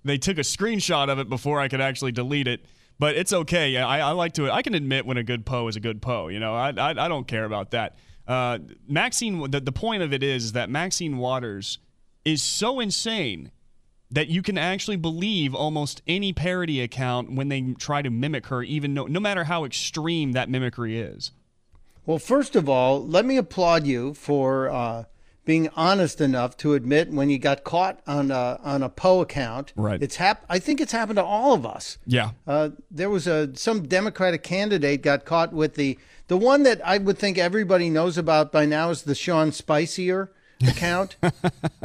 they 0.05 0.17
took 0.17 0.37
a 0.37 0.41
screenshot 0.41 1.09
of 1.09 1.19
it 1.19 1.27
before 1.27 1.59
I 1.59 1.67
could 1.67 1.81
actually 1.81 2.13
delete 2.13 2.47
it. 2.47 2.63
But 2.97 3.17
it's 3.17 3.33
okay. 3.33 3.75
I, 3.75 4.07
I 4.07 4.11
like 4.11 4.33
to. 4.33 4.49
I 4.49 4.61
can 4.61 4.73
admit 4.73 5.05
when 5.05 5.17
a 5.17 5.23
good 5.23 5.45
Poe 5.45 5.67
is 5.67 5.75
a 5.75 5.81
good 5.81 6.01
Poe. 6.01 6.29
You 6.29 6.39
know, 6.39 6.55
I, 6.55 6.69
I, 6.69 6.91
I 6.91 7.07
don't 7.09 7.27
care 7.27 7.43
about 7.43 7.71
that. 7.71 7.97
Uh, 8.25 8.59
Maxine. 8.87 9.51
The, 9.51 9.59
the 9.59 9.73
point 9.73 10.01
of 10.01 10.13
it 10.13 10.23
is 10.23 10.53
that 10.53 10.69
Maxine 10.69 11.17
Waters 11.17 11.79
is 12.25 12.41
so 12.41 12.79
insane 12.79 13.51
that 14.11 14.27
you 14.27 14.41
can 14.41 14.57
actually 14.57 14.97
believe 14.97 15.55
almost 15.55 16.01
any 16.05 16.33
parody 16.33 16.81
account 16.81 17.31
when 17.31 17.47
they 17.47 17.61
try 17.79 18.01
to 18.01 18.09
mimic 18.09 18.47
her, 18.47 18.61
even 18.61 18.93
no, 18.93 19.05
no 19.05 19.19
matter 19.19 19.45
how 19.45 19.63
extreme 19.63 20.33
that 20.33 20.49
mimicry 20.49 20.99
is. 20.99 21.31
Well, 22.05 22.19
first 22.19 22.55
of 22.55 22.67
all, 22.67 23.05
let 23.05 23.25
me 23.25 23.37
applaud 23.37 23.87
you 23.87 24.13
for 24.13 24.69
uh, 24.69 25.05
being 25.45 25.69
honest 25.75 26.19
enough 26.19 26.57
to 26.57 26.73
admit 26.73 27.11
when 27.11 27.29
you 27.29 27.39
got 27.39 27.63
caught 27.63 28.01
on 28.05 28.31
a, 28.31 28.59
on 28.63 28.83
a 28.83 28.89
Poe 28.89 29.21
account. 29.21 29.71
Right. 29.75 30.01
It's 30.01 30.17
hap- 30.17 30.45
I 30.49 30.59
think 30.59 30.81
it's 30.81 30.91
happened 30.91 31.17
to 31.17 31.23
all 31.23 31.53
of 31.53 31.65
us. 31.65 31.97
Yeah. 32.05 32.31
Uh, 32.45 32.69
there 32.89 33.09
was 33.09 33.27
a 33.27 33.55
some 33.55 33.87
Democratic 33.87 34.43
candidate 34.43 35.03
got 35.03 35.25
caught 35.25 35.53
with 35.53 35.75
the 35.75 35.97
the 36.27 36.37
one 36.37 36.63
that 36.63 36.85
I 36.85 36.97
would 36.97 37.17
think 37.17 37.37
everybody 37.37 37.89
knows 37.89 38.17
about 38.17 38.51
by 38.51 38.65
now 38.65 38.89
is 38.89 39.03
the 39.03 39.15
Sean 39.15 39.51
Spicier 39.51 40.29
account 40.67 41.15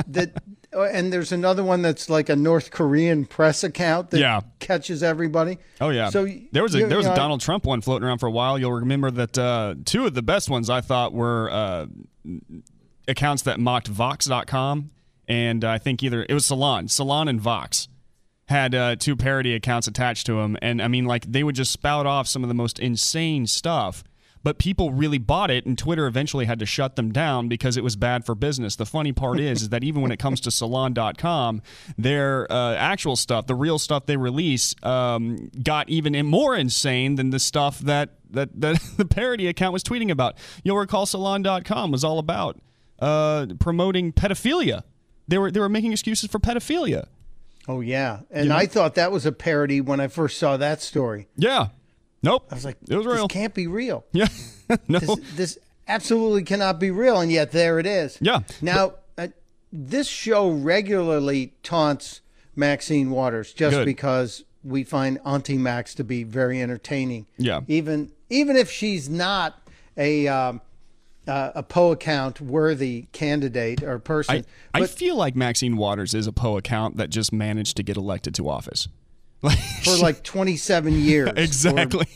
that, 0.07 0.33
uh, 0.75 0.83
and 0.85 1.13
there's 1.13 1.33
another 1.33 1.63
one 1.65 1.83
that's 1.83 2.09
like 2.11 2.29
a 2.29 2.37
North 2.37 2.71
Korean 2.71 3.25
press 3.25 3.65
account 3.65 4.11
that 4.11 4.21
Yeah. 4.21 4.41
catches 4.61 5.03
everybody. 5.03 5.59
Oh 5.81 5.91
yeah. 5.91 6.11
So 6.11 6.27
there 6.53 6.63
was 6.63 6.75
a 6.75 6.79
you- 6.81 6.87
there 6.89 6.99
was 6.99 7.07
you 7.07 7.13
a 7.13 7.17
Donald 7.17 7.41
Trump 7.41 7.65
one 7.65 7.81
floating 7.81 8.07
around 8.07 8.19
for 8.19 8.27
a 8.27 8.31
while. 8.33 8.59
You'll 8.59 8.73
remember 8.73 9.11
that 9.11 9.37
uh, 9.39 9.75
two 9.85 10.07
of 10.07 10.15
the 10.15 10.23
best 10.23 10.49
ones 10.51 10.69
I 10.71 10.81
thought 10.81 11.13
were 11.13 11.51
uh, 11.51 11.87
accounts 13.09 13.43
that 13.43 13.61
mocked 13.61 13.89
Vox.com 13.89 14.91
and 15.29 15.65
I 15.65 15.79
think 15.79 16.03
either 16.03 16.25
it 16.29 16.33
was 16.35 16.47
Salon, 16.47 16.89
Salon 16.89 17.29
and 17.29 17.41
Vox 17.41 17.89
had 18.49 18.75
uh, 18.77 18.95
two 18.95 19.17
parody 19.17 19.55
accounts 19.55 19.89
attached 19.89 20.27
to 20.27 20.35
them, 20.35 20.57
and 20.63 20.81
I 20.81 20.87
mean 20.87 21.05
like 21.05 21.25
they 21.31 21.43
would 21.43 21.57
just 21.57 21.73
spout 21.73 22.07
off 22.07 22.29
some 22.29 22.45
of 22.45 22.49
the 22.49 22.55
most 22.55 22.79
insane 22.79 23.47
stuff. 23.49 24.05
But 24.47 24.59
people 24.59 24.93
really 24.93 25.19
bought 25.19 25.51
it, 25.51 25.67
and 25.67 25.77
Twitter 25.77 26.07
eventually 26.07 26.45
had 26.45 26.61
to 26.61 26.67
shut 26.67 26.95
them 26.95 27.11
down 27.11 27.49
because 27.49 27.77
it 27.77 27.83
was 27.83 27.97
bad 27.97 28.25
for 28.25 28.37
business. 28.37 28.77
The 28.77 28.87
funny 28.87 29.11
part 29.11 29.41
is, 29.41 29.63
is 29.63 29.71
that 29.71 29.83
even 29.83 30.03
when 30.03 30.13
it 30.13 30.21
comes 30.21 30.41
to 30.43 30.53
Salon.com, 30.53 31.63
their 31.99 32.47
uh, 32.53 32.77
actual 32.77 33.17
stuff, 33.17 33.49
the 33.49 33.57
real 33.57 33.77
stuff 33.77 34.07
they 34.07 34.17
release, 34.17 34.77
um, 34.85 35.51
got 35.65 35.89
even 35.89 36.25
more 36.25 36.55
insane 36.55 37.17
than 37.17 37.31
the 37.31 37.41
stuff 37.41 37.81
that, 37.81 38.11
that, 38.31 38.61
that 38.61 38.81
the 38.97 39.05
parody 39.05 39.49
account 39.49 39.73
was 39.73 39.83
tweeting 39.83 40.13
about. 40.13 40.37
You'll 40.63 40.79
recall 40.79 41.07
Salon.com 41.07 41.91
was 41.91 42.05
all 42.05 42.21
about 42.21 42.57
uh, 43.01 43.47
promoting 43.59 44.13
pedophilia. 44.13 44.85
They 45.27 45.39
were 45.39 45.51
they 45.51 45.59
were 45.59 45.69
making 45.69 45.91
excuses 45.91 46.31
for 46.31 46.39
pedophilia. 46.39 47.09
Oh 47.67 47.81
yeah, 47.81 48.21
and 48.31 48.51
know? 48.51 48.57
I 48.57 48.67
thought 48.67 48.95
that 48.95 49.11
was 49.11 49.27
a 49.27 49.33
parody 49.33 49.81
when 49.81 49.99
I 49.99 50.07
first 50.07 50.39
saw 50.39 50.57
that 50.57 50.83
story. 50.83 51.27
Yeah. 51.37 51.71
Nope. 52.27 52.49
I 52.51 52.55
was 52.55 52.65
like, 52.65 52.77
it 52.89 52.97
was 52.97 53.07
real. 53.07 53.29
This 53.29 53.33
can't 53.33 53.55
be 53.55 53.67
real. 53.67 54.05
Yeah. 54.13 54.27
no. 54.89 54.99
This, 54.99 55.17
this 55.37 55.59
absolutely 55.87 56.43
cannot 56.43 56.81
be 56.81 56.91
real, 56.91 57.21
and 57.21 57.31
yet 57.31 57.53
there 57.53 57.79
it 57.79 57.87
is. 57.87 58.19
Yeah. 58.21 58.41
Now, 58.61 58.95
uh, 59.17 59.29
this 59.73 60.09
show 60.09 60.51
regularly 60.51 61.53
taunts 61.63 62.21
Maxine 62.57 63.11
Waters 63.11 63.53
just 63.53 63.77
Good. 63.77 63.85
because 63.85 64.43
we 64.65 64.83
find 64.83 65.21
Auntie 65.25 65.59
Max 65.59 65.95
to 65.95 66.05
be 66.05 66.25
very 66.25 66.61
entertaining. 66.61 67.27
Yeah. 67.37 67.61
Even 67.69 68.11
even 68.29 68.57
if 68.57 68.71
she's 68.71 69.09
not 69.09 69.63
a 69.97 70.27
um, 70.27 70.61
uh, 71.29 71.53
a 71.55 71.63
Poe 71.63 71.93
account 71.93 72.41
worthy 72.41 73.07
candidate 73.13 73.85
or 73.85 74.01
person, 74.01 74.45
I, 74.75 74.81
I 74.83 74.87
feel 74.87 75.15
like 75.15 75.37
Maxine 75.37 75.77
Waters 75.77 76.13
is 76.15 76.27
a 76.27 76.33
Poe 76.33 76.57
account 76.57 76.97
that 76.97 77.11
just 77.11 77.33
managed 77.33 77.77
to 77.77 77.85
get 77.85 77.97
elected 77.97 78.35
to 78.37 78.49
office. 78.49 78.89
Like, 79.43 79.59
for 79.85 79.97
like 79.99 80.23
27 80.23 80.93
years. 80.95 81.29
or- 81.29 81.33
exactly. 81.37 82.07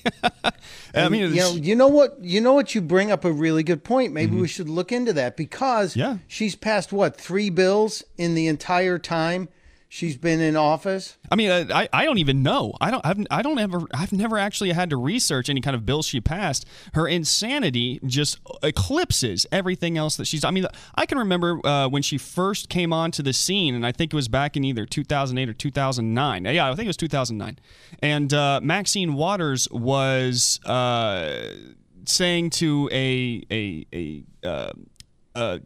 I 0.94 1.09
mean, 1.09 1.33
you 1.35 1.40
know, 1.40 1.52
you 1.52 1.76
know 1.76 1.88
what? 1.88 2.18
You 2.20 2.40
know 2.40 2.54
what? 2.54 2.74
You 2.74 2.80
bring 2.80 3.11
up 3.12 3.24
a 3.24 3.30
really 3.33 3.62
good 3.62 3.85
point. 3.85 4.12
Maybe 4.12 4.37
we 4.37 4.48
should 4.48 4.68
look 4.68 4.90
into 4.90 5.12
that 5.12 5.37
because 5.37 5.90
Mm-hmm. 5.92 6.00
Yeah. 6.00 6.16
she's 6.26 6.56
passed 6.56 6.92
what 6.92 7.16
three 7.16 7.50
bills 7.50 8.02
in 8.16 8.35
the 8.35 8.46
entire 8.48 8.98
time 8.98 9.48
she's 9.90 10.16
been 10.16 10.40
in 10.40 10.57
office. 10.57 11.18
I 11.31 11.37
mean, 11.37 11.50
uh, 11.50 11.66
I, 11.74 11.88
I 11.92 12.05
don't 12.07 12.16
even 12.16 12.42
know. 12.42 12.72
I 12.81 12.90
don't. 12.90 13.05
I've, 13.05 13.26
I 13.31 13.42
don't 13.42 13.59
ever. 13.59 13.83
I've 13.92 14.12
never 14.12 14.38
actually 14.38 14.70
had 14.70 14.88
to 14.90 14.96
research 14.96 15.50
any 15.50 15.61
kind 15.61 15.74
of 15.76 15.85
bill 15.85 16.03
she 16.03 16.22
passed. 16.22 16.64
Her 16.94 17.07
insanity 17.07 18.00
just 18.07 18.38
eclipses 18.62 19.44
everything 19.53 19.98
else 19.98 20.16
that 20.16 20.24
she's. 20.24 20.44
I 20.44 20.50
mean, 20.50 20.66
I 20.94 21.05
can 21.05 21.18
remember 21.18 21.61
uh, 21.66 21.88
when 21.88 22.00
she 22.00 22.16
first 22.16 22.70
came 22.70 22.94
onto 22.94 23.22
the 23.22 23.35
scene, 23.35 23.74
and 23.74 23.85
I 23.85 23.92
think 23.92 24.14
it 24.14 24.16
was 24.16 24.29
back 24.29 24.57
in 24.57 24.64
either 24.64 24.87
2008 24.87 25.50
or 25.50 25.53
2009. 25.53 26.44
Yeah, 26.46 26.70
I 26.70 26.74
think 26.74 26.87
it 26.87 26.88
was 26.88 26.96
2009. 26.96 27.59
And 28.00 28.33
uh, 28.33 28.61
Maxine 28.62 29.14
Waters 29.14 29.68
was 29.70 30.61
uh, 30.64 31.53
saying 32.07 32.50
to 32.50 32.88
a 32.90 33.42
a 33.50 33.87
a. 33.92 34.24
Uh, 34.46 34.72
uh, 35.35 35.59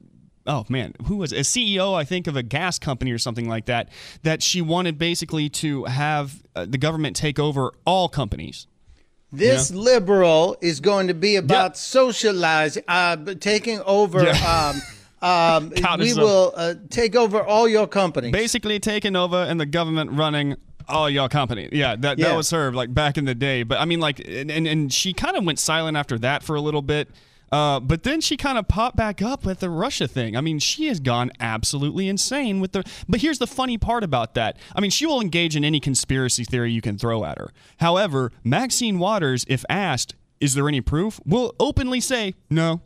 oh 0.46 0.64
man, 0.68 0.94
who 1.06 1.16
was 1.16 1.32
it? 1.32 1.38
a 1.38 1.40
CEO? 1.40 1.94
I 1.94 2.04
think 2.04 2.26
of 2.26 2.36
a 2.36 2.42
gas 2.42 2.78
company 2.78 3.10
or 3.10 3.18
something 3.18 3.48
like 3.48 3.66
that. 3.66 3.88
That 4.22 4.42
she 4.42 4.60
wanted 4.62 4.98
basically 4.98 5.48
to 5.50 5.84
have 5.84 6.42
uh, 6.54 6.66
the 6.68 6.78
government 6.78 7.16
take 7.16 7.38
over 7.38 7.72
all 7.84 8.08
companies. 8.08 8.66
This 9.32 9.72
liberal 9.72 10.56
is 10.60 10.78
going 10.78 11.08
to 11.08 11.14
be 11.14 11.34
about 11.36 11.76
socializing, 11.76 12.84
uh, 12.86 13.16
taking 13.40 13.80
over. 13.80 14.28
Um, 14.28 14.82
um, 15.20 15.72
we 15.98 16.14
will 16.14 16.52
uh, 16.54 16.74
take 16.90 17.16
over 17.16 17.42
all 17.42 17.66
your 17.66 17.88
companies. 17.88 18.30
Basically, 18.30 18.78
taking 18.78 19.16
over 19.16 19.36
and 19.36 19.58
the 19.58 19.66
government 19.66 20.12
running 20.12 20.54
all 20.88 21.08
your 21.10 21.28
company. 21.28 21.68
Yeah, 21.72 21.96
that 21.96 22.18
Yeah. 22.18 22.28
that 22.28 22.36
was 22.36 22.50
her 22.50 22.72
like 22.72 22.92
back 22.94 23.18
in 23.18 23.24
the 23.24 23.34
day. 23.34 23.62
But 23.64 23.80
I 23.80 23.86
mean, 23.86 24.00
like, 24.00 24.20
and 24.20 24.50
and, 24.50 24.66
and 24.68 24.92
she 24.92 25.12
kind 25.12 25.36
of 25.36 25.44
went 25.44 25.58
silent 25.58 25.96
after 25.96 26.18
that 26.20 26.42
for 26.42 26.54
a 26.56 26.60
little 26.60 26.82
bit. 26.82 27.08
Uh, 27.54 27.78
but 27.78 28.02
then 28.02 28.20
she 28.20 28.36
kind 28.36 28.58
of 28.58 28.66
popped 28.66 28.96
back 28.96 29.22
up 29.22 29.44
with 29.44 29.60
the 29.60 29.70
Russia 29.70 30.08
thing. 30.08 30.36
I 30.36 30.40
mean, 30.40 30.58
she 30.58 30.88
has 30.88 30.98
gone 30.98 31.30
absolutely 31.38 32.08
insane 32.08 32.58
with 32.58 32.72
the. 32.72 32.82
But 33.08 33.20
here's 33.20 33.38
the 33.38 33.46
funny 33.46 33.78
part 33.78 34.02
about 34.02 34.34
that. 34.34 34.56
I 34.74 34.80
mean, 34.80 34.90
she 34.90 35.06
will 35.06 35.20
engage 35.20 35.54
in 35.54 35.64
any 35.64 35.78
conspiracy 35.78 36.42
theory 36.42 36.72
you 36.72 36.80
can 36.80 36.98
throw 36.98 37.24
at 37.24 37.38
her. 37.38 37.52
However, 37.76 38.32
Maxine 38.42 38.98
Waters, 38.98 39.44
if 39.46 39.64
asked, 39.68 40.16
"Is 40.40 40.54
there 40.54 40.66
any 40.66 40.80
proof?" 40.80 41.20
will 41.24 41.54
openly 41.60 42.00
say, 42.00 42.34
"No." 42.50 42.80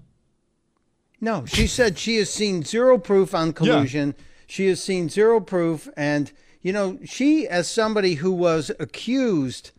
No, 1.19 1.47
she 1.47 1.67
said 1.67 1.99
she 1.99 2.17
has 2.17 2.29
seen 2.29 2.63
zero 2.63 2.99
proof 2.99 3.35
on 3.35 3.55
collusion. 3.55 4.15
She 4.47 4.67
has 4.67 4.83
seen 4.83 5.09
zero 5.09 5.41
proof, 5.41 5.89
and 5.97 6.31
you 6.63 6.73
know, 6.73 6.99
she 7.05 7.47
as 7.49 7.69
somebody 7.71 8.15
who 8.15 8.33
was 8.33 8.71
accused 8.81 9.71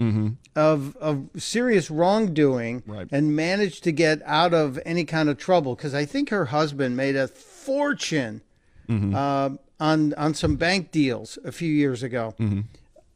of 0.55 0.95
of 0.97 1.29
serious 1.37 1.91
wrongdoing 1.91 2.83
Right. 2.87 3.07
and 3.11 3.35
managed 3.35 3.83
to 3.83 3.91
get 3.91 4.21
out 4.25 4.53
of 4.53 4.79
any 4.85 5.05
kind 5.05 5.29
of 5.29 5.37
trouble 5.37 5.75
because 5.75 5.93
I 5.93 6.05
think 6.05 6.29
her 6.29 6.45
husband 6.45 6.95
made 6.97 7.15
a 7.15 7.27
fortune 7.27 8.41
uh, 8.89 9.49
on 9.79 10.13
on 10.15 10.33
some 10.33 10.55
bank 10.55 10.91
deals 10.91 11.37
a 11.45 11.51
few 11.51 11.71
years 11.71 12.01
ago, 12.03 12.33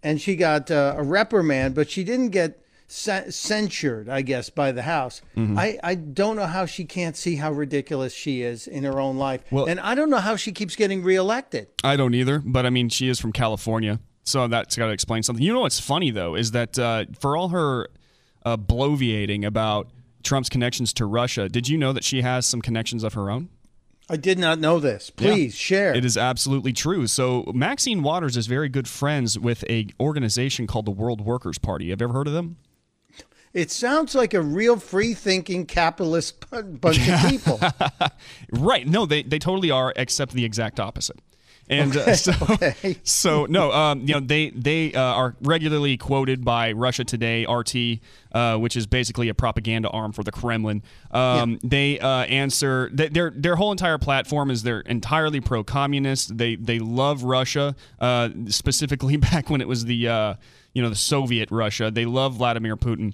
and 0.04 0.22
she 0.22 0.36
got 0.36 0.70
uh, 0.70 0.94
a 0.98 1.04
reprimand, 1.04 1.74
but 1.76 1.90
she 1.90 2.04
didn't 2.04 2.30
get 2.30 2.63
censured, 2.94 4.08
I 4.10 4.22
guess, 4.22 4.50
by 4.50 4.72
the 4.72 4.84
House. 4.84 5.22
I, 5.36 5.80
I 5.84 5.96
don't 5.96 6.36
know 6.36 6.46
how 6.46 6.66
she 6.66 6.86
can't 6.86 7.16
see 7.18 7.36
how 7.36 7.52
ridiculous 7.52 8.14
she 8.14 8.42
is 8.44 8.68
in 8.68 8.84
her 8.84 9.00
own 9.00 9.18
life, 9.18 9.42
Well- 9.52 9.66
and 9.66 9.80
I 9.80 9.96
don't 9.96 10.10
know 10.10 10.18
how 10.20 10.36
she 10.36 10.52
keeps 10.52 10.76
getting 10.76 11.04
reelected. 11.04 11.68
I 11.84 11.96
don't 11.96 12.14
either, 12.14 12.40
but 12.40 12.66
I 12.66 12.70
mean, 12.70 12.90
she 12.90 13.10
is 13.10 13.20
from 13.20 13.32
California, 13.32 14.00
so 14.24 14.48
that's 14.48 14.76
got 14.76 14.88
to 14.88 14.92
explain 14.94 15.24
something. 15.24 15.44
You 15.44 15.54
know 15.54 15.62
what's 15.62 15.80
funny 15.80 16.12
though 16.12 16.36
is 16.36 16.52
that 16.52 16.78
uh, 16.78 17.06
for 17.20 17.36
all 17.36 17.50
her 17.50 17.90
uh, 18.46 18.58
bloviating 18.58 19.46
about 19.46 19.90
Trump's 20.24 20.50
connections 20.50 20.94
to 20.94 21.06
Russia, 21.06 21.50
did 21.50 21.68
you 21.68 21.78
know 21.78 21.94
that 21.94 22.04
she 22.04 22.22
has 22.22 22.46
some 22.46 22.62
connections 22.62 23.04
of 23.04 23.14
her 23.16 23.30
own? 23.30 23.50
I 24.10 24.18
did 24.18 24.38
not 24.38 24.60
know 24.60 24.80
this. 24.80 25.10
Please 25.10 25.56
share. 25.56 25.96
It 25.96 26.04
is 26.04 26.18
absolutely 26.18 26.74
true. 26.74 27.08
So 27.08 27.50
Maxine 27.56 28.04
Waters 28.04 28.36
is 28.36 28.48
very 28.48 28.68
good 28.68 28.88
friends 28.88 29.40
with 29.40 29.64
a 29.70 29.88
organization 30.00 30.68
called 30.68 30.86
the 30.86 30.92
World 30.92 31.22
Workers 31.22 31.58
Party. 31.58 31.90
Have 31.90 32.02
you 32.02 32.06
ever 32.08 32.14
heard 32.14 32.28
of 32.28 32.34
them? 32.34 32.58
It 33.54 33.70
sounds 33.70 34.16
like 34.16 34.34
a 34.34 34.42
real 34.42 34.78
free 34.80 35.14
thinking 35.14 35.66
capitalist 35.66 36.50
bu- 36.50 36.64
bunch 36.64 37.08
of 37.08 37.30
people. 37.30 37.60
Right. 38.52 38.88
No, 38.88 39.06
they, 39.06 39.24
they 39.24 39.40
totally 39.40 39.70
are, 39.72 39.94
except 39.96 40.34
the 40.34 40.46
exact 40.46 40.80
opposite. 40.80 41.20
And 41.70 41.96
uh, 41.96 42.16
so, 42.16 42.34
okay. 42.50 42.98
so 43.04 43.46
no, 43.46 43.72
um, 43.72 44.02
you 44.02 44.14
know 44.14 44.20
they 44.20 44.50
they 44.50 44.94
uh, 44.94 45.02
are 45.02 45.36
regularly 45.42 45.96
quoted 45.98 46.44
by 46.44 46.74
Russia 46.74 47.04
Today, 47.06 47.46
RT, 47.46 48.00
uh, 48.34 48.58
which 48.58 48.76
is 48.76 48.86
basically 48.86 49.30
a 49.30 49.34
propaganda 49.34 49.90
arm 49.90 50.12
for 50.12 50.24
the 50.24 50.32
Kremlin. 50.32 50.84
Um, 51.12 51.60
They 51.64 52.00
uh, 52.00 52.24
answer 52.26 52.90
they, 52.94 53.08
their 53.08 53.32
their 53.34 53.56
whole 53.56 53.72
entire 53.72 53.98
platform 53.98 54.52
is 54.52 54.64
they're 54.64 54.82
entirely 54.82 55.40
pro-communist. 55.40 56.38
They 56.38 56.56
they 56.56 56.80
love 56.80 57.24
Russia, 57.24 57.76
uh, 58.00 58.30
specifically 58.48 59.16
back 59.32 59.50
when 59.50 59.62
it 59.62 59.68
was 59.68 59.86
the 59.86 60.08
uh, 60.10 60.34
you 60.74 60.82
know 60.82 60.90
the 60.90 60.96
Soviet 60.96 61.50
Russia. 61.50 61.90
They 61.92 62.06
love 62.06 62.36
Vladimir 62.36 62.76
Putin. 62.76 63.14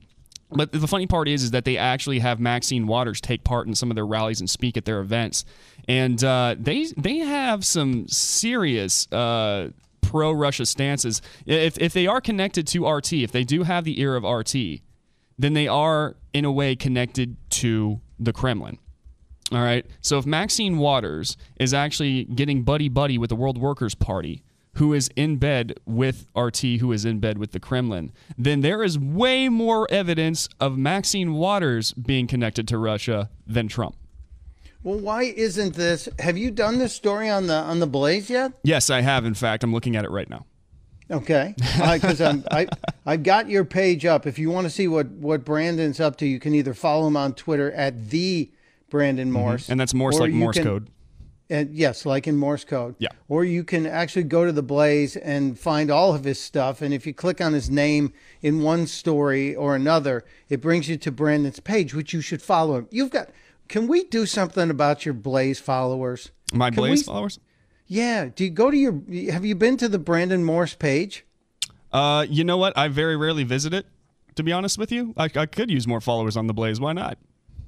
But 0.51 0.71
the 0.71 0.88
funny 0.88 1.05
part 1.05 1.27
is, 1.27 1.43
is 1.43 1.51
that 1.51 1.65
they 1.65 1.77
actually 1.77 2.19
have 2.19 2.39
Maxine 2.39 2.88
Waters 2.88 3.21
take 3.21 3.43
part 3.43 3.67
in 3.67 3.75
some 3.75 3.91
of 3.91 3.95
their 3.95 4.05
rallies 4.05 4.39
and 4.39 4.49
speak 4.49 4.77
at 4.77 4.85
their 4.85 4.99
events, 4.99 5.45
and 5.88 6.23
uh, 6.23 6.55
they 6.59 6.88
they 6.97 7.17
have 7.17 7.63
some 7.63 8.07
serious 8.07 9.12
uh, 9.12 9.69
pro 10.01 10.31
Russia 10.31 10.65
stances. 10.65 11.21
If 11.45 11.77
if 11.77 11.93
they 11.93 12.07
are 12.07 12.19
connected 12.19 12.65
to 12.67 12.89
RT, 12.89 13.13
if 13.13 13.31
they 13.31 13.43
do 13.43 13.62
have 13.63 13.83
the 13.83 14.01
ear 14.01 14.15
of 14.15 14.23
RT, 14.23 14.81
then 15.38 15.53
they 15.53 15.67
are 15.67 16.15
in 16.33 16.45
a 16.45 16.51
way 16.51 16.75
connected 16.75 17.38
to 17.51 18.01
the 18.19 18.33
Kremlin. 18.33 18.79
All 19.51 19.59
right. 19.59 19.85
So 20.01 20.17
if 20.17 20.25
Maxine 20.25 20.77
Waters 20.77 21.38
is 21.59 21.73
actually 21.73 22.25
getting 22.25 22.63
buddy 22.63 22.89
buddy 22.89 23.17
with 23.17 23.29
the 23.29 23.35
World 23.35 23.57
Workers 23.57 23.95
Party, 23.95 24.43
who 24.79 24.93
is 24.93 25.09
in 25.17 25.35
bed 25.35 25.77
with 25.85 26.25
RT, 26.37 26.59
who 26.79 26.93
is 26.93 27.03
in 27.03 27.19
bed 27.19 27.37
with 27.37 27.51
the 27.51 27.59
Kremlin, 27.59 28.13
then 28.37 28.61
there 28.61 28.81
is 28.81 28.97
way 28.97 29.49
more 29.49 29.85
evidence 29.91 30.47
of 30.57 30.77
Maxine 30.77 31.33
Waters 31.33 31.91
being 31.91 32.27
connected 32.27 32.65
to 32.69 32.77
Russia 32.77 33.29
than 33.45 33.67
Trump. 33.67 33.97
well, 34.81 34.97
why 34.97 35.23
isn't 35.23 35.75
this? 35.75 36.07
Have 36.19 36.37
you 36.37 36.49
done 36.49 36.77
this 36.77 36.93
story 36.93 37.29
on 37.29 37.47
the 37.47 37.55
on 37.55 37.79
the 37.79 37.87
Blaze 37.87 38.29
yet? 38.29 38.53
Yes, 38.63 38.89
I 38.89 39.01
have. 39.01 39.25
In 39.25 39.33
fact, 39.33 39.65
I'm 39.65 39.73
looking 39.73 39.97
at 39.97 40.05
it 40.05 40.11
right 40.11 40.29
now. 40.29 40.45
Okay, 41.11 41.55
because 41.57 42.21
I'm 42.21 42.45
I 42.49 42.67
I've 43.05 43.23
got 43.23 43.49
your 43.49 43.65
page 43.65 44.05
up. 44.05 44.25
If 44.25 44.39
you 44.39 44.49
want 44.49 44.63
to 44.63 44.69
see 44.69 44.87
what 44.87 45.07
what 45.07 45.43
Brandon's 45.43 45.99
up 45.99 46.15
to, 46.19 46.25
you 46.25 46.39
can 46.39 46.55
either 46.55 46.73
follow 46.73 47.05
him 47.05 47.17
on 47.17 47.33
Twitter 47.33 47.69
at 47.73 48.11
the 48.11 48.49
Brandon 48.89 49.27
mm-hmm. 49.27 49.39
Morse, 49.39 49.69
And 49.69 49.77
that's 49.77 49.93
Morse 49.93 50.19
like 50.19 50.31
Morse 50.31 50.55
can- 50.55 50.63
code. 50.63 50.89
And 51.51 51.73
yes, 51.75 52.05
like 52.05 52.27
in 52.27 52.38
Morse 52.38 52.63
code. 52.63 52.95
Yeah. 52.99 53.09
Or 53.27 53.43
you 53.43 53.63
can 53.63 53.88
actually 53.88 54.23
go 54.23 54.45
to 54.45 54.51
the 54.51 54.62
Blaze 54.62 55.15
and 55.15 55.57
find 55.59 55.89
all 55.89 56.13
of 56.13 56.23
his 56.23 56.39
stuff. 56.39 56.81
And 56.83 56.93
if 56.93 57.07
you 57.07 57.13
click 57.13 57.41
on 57.41 57.53
his 57.53 57.71
name 57.71 58.13
in 58.43 58.62
one 58.62 58.85
story 58.85 59.55
or 59.55 59.75
another, 59.75 60.25
it 60.47 60.62
brings 60.62 60.88
you 60.88 60.95
to 60.97 61.12
Brandon's 61.12 61.59
page, 61.59 61.93
which 61.95 62.13
you 62.13 62.21
should 62.21 62.41
follow 62.43 62.75
him. 62.77 62.88
You've 62.91 63.09
got. 63.09 63.29
Can 63.67 63.88
we 63.88 64.03
do 64.05 64.25
something 64.25 64.69
about 64.69 65.05
your 65.05 65.13
Blaze 65.13 65.59
followers? 65.59 66.31
My 66.53 66.69
Can 66.69 66.77
Blaze 66.77 66.99
we- 66.99 67.03
followers? 67.05 67.39
Yeah. 67.88 68.29
Do 68.35 68.43
you 68.43 68.51
go 68.51 68.69
to 68.69 68.77
your? 68.77 69.01
Have 69.31 69.43
you 69.43 69.55
been 69.55 69.77
to 69.77 69.88
the 69.89 69.97
Brandon 69.99 70.43
Morse 70.43 70.75
page? 70.75 71.25
Uh, 71.91 72.27
you 72.29 72.43
know 72.43 72.57
what? 72.57 72.77
I 72.77 72.88
very 72.88 73.17
rarely 73.17 73.43
visit 73.43 73.73
it. 73.73 73.88
To 74.35 74.43
be 74.43 74.51
honest 74.51 74.77
with 74.77 74.91
you, 74.91 75.15
I, 75.17 75.27
I 75.35 75.47
could 75.47 75.71
use 75.71 75.88
more 75.88 75.99
followers 75.99 76.38
on 76.38 76.45
the 76.45 76.53
Blaze. 76.53 76.79
Why 76.79 76.93
not? 76.93 77.17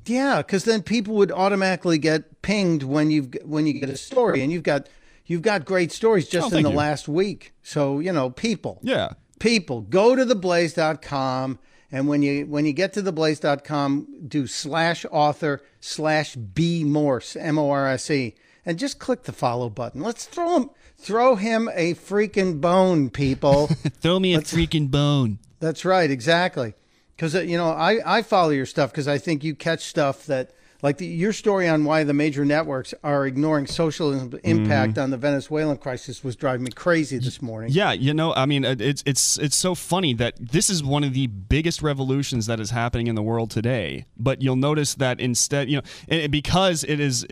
Yeah, 0.06 0.38
because 0.38 0.64
then 0.64 0.82
people 0.84 1.16
would 1.16 1.32
automatically 1.32 1.98
get 1.98 2.42
pinged 2.42 2.84
when 2.84 3.12
you 3.12 3.30
when 3.46 3.68
you 3.68 3.74
get 3.80 3.90
a 3.90 3.98
story, 3.98 4.42
and 4.42 4.52
you've 4.52 4.64
got 4.64 4.88
you've 5.26 5.42
got 5.44 5.66
great 5.66 5.92
stories 5.92 6.28
just 6.28 6.54
Oh, 6.54 6.58
in 6.58 6.64
the 6.64 6.70
you. 6.72 6.76
last 6.76 7.08
week. 7.08 7.54
So 7.64 8.00
you 8.00 8.12
know, 8.12 8.30
people, 8.30 8.80
Yeah. 8.82 9.10
people, 9.40 9.82
go 9.82 10.16
to 10.16 10.26
theblaze.com, 10.26 11.60
and 11.92 12.08
when 12.08 12.22
you 12.22 12.46
when 12.48 12.66
you 12.66 12.74
get 12.74 12.94
to 12.94 13.02
theblaze.com, 13.04 14.08
do 14.28 14.48
slash 14.48 15.06
author 15.12 15.62
slash 15.80 16.36
b 16.36 16.84
morse 16.84 17.36
m 17.36 17.58
o 17.60 17.70
r 17.70 17.88
s 17.88 18.10
e, 18.10 18.36
and 18.66 18.80
just 18.80 19.00
click 19.00 19.24
the 19.24 19.34
follow 19.34 19.70
button. 19.70 20.02
Let's 20.02 20.26
throw 20.26 20.58
him 20.58 20.70
throw 20.98 21.36
him 21.36 21.68
a 21.74 21.94
freaking 21.96 22.62
bone, 22.62 23.10
people. 23.10 23.68
Throw 24.02 24.20
me 24.20 24.36
a 24.36 24.42
freaking 24.42 24.92
bone. 24.92 25.40
That's 25.60 25.84
right, 25.84 26.12
exactly. 26.12 26.76
Because 27.22 27.36
you 27.48 27.56
know, 27.56 27.70
I 27.70 28.00
I 28.04 28.22
follow 28.24 28.50
your 28.50 28.66
stuff 28.66 28.90
because 28.90 29.08
I 29.08 29.20
think 29.20 29.44
you 29.44 29.54
catch 29.54 29.84
stuff 29.86 30.26
that 30.26 30.56
like 30.82 30.98
the, 30.98 31.06
your 31.06 31.34
story 31.34 31.70
on 31.70 31.86
why 31.86 32.04
the 32.04 32.16
major 32.16 32.44
networks 32.44 32.96
are 33.04 33.28
ignoring 33.28 33.68
socialism's 33.68 34.34
impact 34.44 34.98
on 34.98 35.12
the 35.12 35.18
Venezuelan 35.18 35.78
crisis 35.78 36.24
was 36.24 36.36
driving 36.36 36.64
me 36.64 36.72
crazy 36.72 37.20
this 37.20 37.40
morning. 37.40 37.70
Yeah, 37.72 37.92
you 37.92 38.16
know, 38.16 38.34
I 38.34 38.48
mean, 38.48 38.66
it's 38.66 39.04
it's 39.06 39.38
it's 39.38 39.56
so 39.56 39.76
funny 39.76 40.16
that 40.16 40.34
this 40.40 40.72
is 40.72 40.84
one 40.84 41.04
of 41.04 41.14
the 41.14 41.28
biggest 41.28 41.84
revolutions 41.84 42.48
that 42.48 42.60
is 42.60 42.72
happening 42.72 43.06
in 43.06 43.14
the 43.14 43.22
world 43.22 43.52
today. 43.52 44.06
But 44.18 44.42
you'll 44.42 44.56
notice 44.56 44.96
that 44.96 45.20
instead, 45.20 45.70
you 45.70 45.78
know, 45.78 45.84
and 46.08 46.32
because 46.32 46.84
it 46.84 47.00
is, 47.00 47.24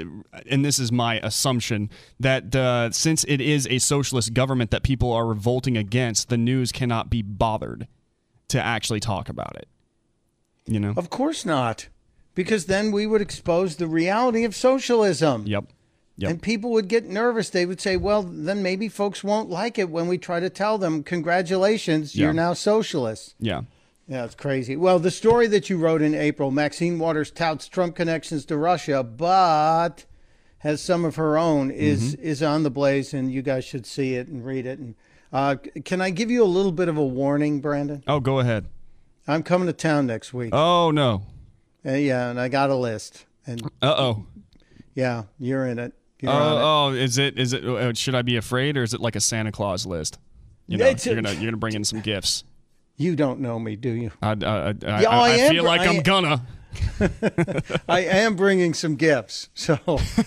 and 0.45 0.63
this 0.63 0.77
is 0.77 0.91
my 0.91 1.19
assumption 1.21 1.89
that 2.19 2.55
uh, 2.55 2.91
since 2.91 3.23
it 3.23 3.41
is 3.41 3.65
a 3.71 3.79
socialist 3.79 4.35
government 4.35 4.69
that 4.69 4.83
people 4.83 5.11
are 5.11 5.25
revolting 5.25 5.77
against, 5.77 6.29
the 6.29 6.37
news 6.37 6.71
cannot 6.71 7.09
be 7.09 7.23
bothered 7.23 7.87
to 8.49 8.63
actually 8.63 8.99
talk 8.99 9.29
about 9.29 9.55
it. 9.55 9.67
You 10.69 10.79
know. 10.79 10.93
Of 10.95 11.09
course 11.09 11.45
not, 11.45 11.87
because 12.35 12.65
then 12.67 12.91
we 12.91 13.07
would 13.07 13.21
expose 13.21 13.75
the 13.77 13.87
reality 13.87 14.43
of 14.43 14.55
socialism. 14.55 15.45
Yep. 15.47 15.65
Yep. 16.17 16.29
And 16.31 16.41
people 16.41 16.71
would 16.71 16.89
get 16.89 17.05
nervous. 17.05 17.49
They 17.49 17.65
would 17.65 17.79
say, 17.79 17.95
well, 17.95 18.23
then 18.23 18.61
maybe 18.61 18.89
folks 18.89 19.23
won't 19.23 19.49
like 19.49 19.79
it 19.79 19.89
when 19.89 20.07
we 20.07 20.17
try 20.17 20.39
to 20.41 20.49
tell 20.49 20.77
them, 20.77 21.01
congratulations, 21.01 22.13
Yeah. 22.13 22.25
you're 22.25 22.33
now 22.33 22.53
socialists. 22.53 23.35
Yeah. 23.39 23.61
Yeah, 24.07 24.25
it's 24.25 24.35
crazy. 24.35 24.75
Well, 24.75 24.99
the 24.99 25.11
story 25.11 25.47
that 25.47 25.69
you 25.69 25.77
wrote 25.77 26.01
in 26.01 26.13
April, 26.15 26.51
Maxine 26.51 26.99
Waters 26.99 27.31
touts 27.31 27.67
Trump 27.69 27.95
connections 27.95 28.43
to 28.45 28.57
Russia, 28.57 29.01
but 29.03 30.03
has 30.59 30.81
some 30.81 31.05
of 31.05 31.15
her 31.15 31.37
own, 31.37 31.71
is 31.71 32.15
is 32.15 32.43
on 32.43 32.63
the 32.63 32.69
blaze, 32.71 33.13
and 33.13 33.31
you 33.31 33.41
guys 33.41 33.63
should 33.63 33.85
see 33.85 34.15
it 34.15 34.27
and 34.27 34.45
read 34.45 34.65
it. 34.65 34.77
And 34.79 34.95
uh, 35.31 35.55
can 35.85 36.01
I 36.01 36.09
give 36.09 36.29
you 36.29 36.43
a 36.43 36.51
little 36.57 36.71
bit 36.73 36.89
of 36.89 36.97
a 36.97 37.05
warning, 37.05 37.61
Brandon? 37.61 38.03
Oh, 38.07 38.19
go 38.19 38.39
ahead. 38.39 38.65
I'm 39.27 39.43
coming 39.43 39.67
to 39.67 39.73
town 39.73 40.07
next 40.07 40.33
week. 40.33 40.49
Oh 40.53 40.91
no. 40.91 41.23
Uh, 41.85 41.91
yeah, 41.93 42.29
and 42.29 42.39
I 42.39 42.47
got 42.49 42.69
a 42.69 42.75
list, 42.75 43.25
and 43.47 43.61
Uh 43.81 43.95
oh. 43.97 44.25
yeah, 44.95 45.23
you're 45.39 45.65
in 45.65 45.79
it. 45.79 45.93
You're 46.19 46.31
it. 46.31 46.35
Oh, 46.35 46.89
is 46.91 47.17
it? 47.17 47.37
Is 47.39 47.53
it? 47.53 47.63
uh, 47.65 47.93
Should 47.93 48.15
I 48.15 48.21
be 48.21 48.35
afraid, 48.35 48.75
or 48.75 48.83
is 48.83 48.93
it 48.93 48.99
like 48.99 49.15
a 49.15 49.21
Santa 49.21 49.51
Claus 49.51 49.85
list? 49.85 50.19
You 50.67 50.77
know, 50.77 50.85
you're 50.89 51.15
gonna 51.15 51.31
you're 51.33 51.45
gonna 51.45 51.57
bring 51.57 51.75
in 51.75 51.83
some 51.83 52.01
gifts. 52.01 52.43
You 52.97 53.15
don't 53.15 53.39
know 53.39 53.57
me, 53.57 53.77
do 53.77 53.89
you? 53.89 54.11
I, 54.21 54.31
I, 54.31 54.33
I, 54.33 54.67
I, 54.69 54.73
Yeah, 55.01 55.09
I 55.09 55.31
I 55.45 55.49
feel 55.49 55.63
like 55.63 55.81
I 55.81 55.85
I'm 55.87 55.95
am- 55.97 56.03
gonna. 56.03 56.45
I 57.89 58.01
am 58.01 58.35
bringing 58.35 58.73
some 58.73 58.95
gifts. 58.95 59.49
So 59.53 59.79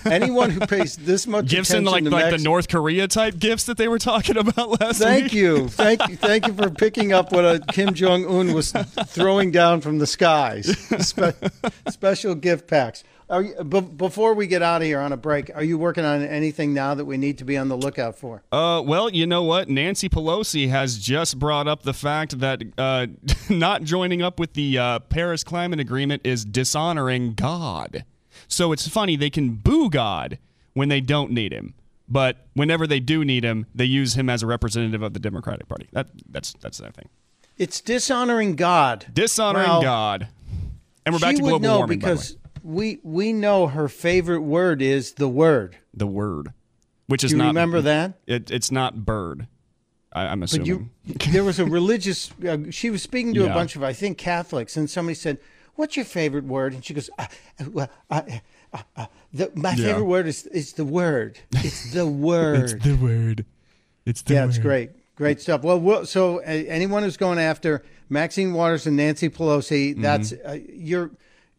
anyone 0.05 0.50
who 0.50 0.66
pays 0.66 0.96
this 0.96 1.26
much 1.26 1.46
Gifts 1.46 1.72
in 1.72 1.85
like 1.85 2.05
to 2.05 2.11
like 2.11 2.26
Mex- 2.31 2.42
the 2.42 2.48
North 2.48 2.68
Korea 2.68 3.07
type 3.09 3.38
gifts 3.38 3.64
that 3.64 3.76
they 3.76 3.88
were 3.88 3.98
talking 3.98 4.37
about 4.37 4.81
last 4.81 4.98
Thank 4.98 5.24
week. 5.24 5.33
you, 5.35 5.68
thank 5.68 6.07
you, 6.09 6.16
thank 6.16 6.46
you 6.46 6.55
for 6.55 6.70
picking 6.70 7.12
up 7.12 7.33
what 7.33 7.44
uh, 7.44 7.59
Kim 7.72 7.94
Jong 7.94 8.24
Un 8.26 8.52
was 8.52 8.72
throwing 9.07 9.50
down 9.50 9.81
from 9.81 9.98
the 9.98 10.07
skies. 10.07 10.76
Spe- 11.07 11.37
special 11.88 12.35
gift 12.35 12.66
packs. 12.68 13.05
Are 13.32 13.42
you, 13.42 13.64
be- 13.64 13.80
before 13.80 14.34
we 14.34 14.46
get 14.46 14.60
out 14.60 14.82
of 14.82 14.86
here 14.86 15.00
on 15.00 15.10
a 15.10 15.16
break, 15.16 15.50
are 15.54 15.64
you 15.64 15.78
working 15.78 16.04
on 16.04 16.22
anything 16.22 16.74
now 16.74 16.94
that 16.94 17.06
we 17.06 17.16
need 17.16 17.38
to 17.38 17.44
be 17.46 17.56
on 17.56 17.68
the 17.68 17.76
lookout 17.76 18.18
for? 18.18 18.42
Uh, 18.52 18.82
well, 18.84 19.08
you 19.08 19.26
know 19.26 19.42
what? 19.42 19.70
Nancy 19.70 20.10
Pelosi 20.10 20.68
has 20.68 20.98
just 20.98 21.38
brought 21.38 21.66
up 21.66 21.82
the 21.82 21.94
fact 21.94 22.40
that 22.40 22.62
uh, 22.76 23.06
not 23.48 23.84
joining 23.84 24.20
up 24.20 24.38
with 24.38 24.52
the 24.52 24.76
uh, 24.76 24.98
Paris 24.98 25.42
Climate 25.44 25.80
Agreement 25.80 26.20
is 26.26 26.44
dishonoring 26.44 27.32
God. 27.32 28.04
So 28.48 28.70
it's 28.70 28.86
funny 28.86 29.16
they 29.16 29.30
can 29.30 29.54
boo 29.54 29.88
God 29.88 30.38
when 30.74 30.90
they 30.90 31.00
don't 31.00 31.30
need 31.30 31.52
him, 31.54 31.72
but 32.06 32.46
whenever 32.52 32.86
they 32.86 33.00
do 33.00 33.24
need 33.24 33.44
him, 33.44 33.64
they 33.74 33.86
use 33.86 34.12
him 34.14 34.28
as 34.28 34.42
a 34.42 34.46
representative 34.46 35.02
of 35.02 35.14
the 35.14 35.20
Democratic 35.20 35.68
Party. 35.68 35.88
That 35.92 36.08
that's 36.28 36.52
that's 36.60 36.78
their 36.78 36.90
thing. 36.90 37.08
It's 37.56 37.80
dishonoring 37.80 38.56
God. 38.56 39.06
Dishonoring 39.12 39.68
Well, 39.68 39.82
God. 39.82 40.28
And 41.06 41.14
we're 41.14 41.18
back 41.18 41.36
to 41.36 41.40
global 41.42 41.60
know 41.60 41.78
warming. 41.78 41.98
the 41.98 42.06
because 42.06 42.36
we 42.62 42.98
we 43.03 43.33
know 43.33 43.66
her 43.68 43.88
favorite 43.88 44.40
word 44.42 44.83
is 44.83 45.12
the 45.14 45.29
word. 45.29 45.77
the 45.94 46.07
word, 46.07 46.53
which 47.07 47.25
is 47.25 47.33
you 47.33 47.38
not 47.38 47.48
remember 47.48 47.81
that? 47.83 48.14
It, 48.27 48.51
it's 48.51 48.70
not 48.70 49.05
bird. 49.05 49.46
I, 50.12 50.27
I'm 50.27 50.40
But 50.40 50.51
assuming. 50.51 50.90
you, 51.07 51.14
there 51.31 51.42
was 51.44 51.59
a 51.59 51.64
religious. 51.64 52.31
Uh, 52.46 52.59
she 52.70 52.90
was 52.90 53.03
speaking 53.03 53.33
to 53.35 53.44
a 53.46 53.48
bunch 53.55 53.77
of, 53.77 53.83
I 53.83 53.92
think, 53.94 54.18
Catholics, 54.18 54.77
and 54.77 54.88
somebody 54.90 55.14
said, 55.14 55.38
"What's 55.75 55.96
your 55.96 56.05
favorite 56.05 56.44
word?" 56.44 56.75
And 56.75 56.85
she 56.85 56.92
goes, 56.94 57.09
uh, 57.18 57.27
uh, 57.61 57.64
well, 57.72 57.90
uh, 58.11 58.22
uh, 58.75 58.79
uh, 58.96 59.07
the, 59.33 59.51
"My 59.55 59.70
Yeah. 59.70 59.85
favorite 59.87 60.05
word 60.05 60.27
is 60.27 60.46
is 60.48 60.75
the 60.75 60.85
word. 60.85 61.38
It's 61.53 61.92
the 61.94 62.07
word." 62.31 62.70
It's 62.72 62.85
the 62.85 62.94
word. 62.96 63.44
It's 64.05 64.22
the 64.22 64.35
yeah, 64.35 64.44
it's 64.46 64.59
great, 64.59 64.90
great 65.16 65.40
stuff. 65.40 65.62
Well, 65.62 65.81
we'll 65.81 66.05
so 66.07 66.40
uh, 66.40 66.42
anyone 66.44 67.03
who's 67.05 67.16
going 67.16 67.38
after 67.38 67.83
Maxine 68.11 68.53
Waters 68.53 68.87
and 68.87 68.96
Nancy 68.96 69.31
Pelosi, 69.31 69.92
Mm-hmm. 69.92 70.03
that's 70.03 70.33
uh, 70.33 70.59
you're 70.75 71.11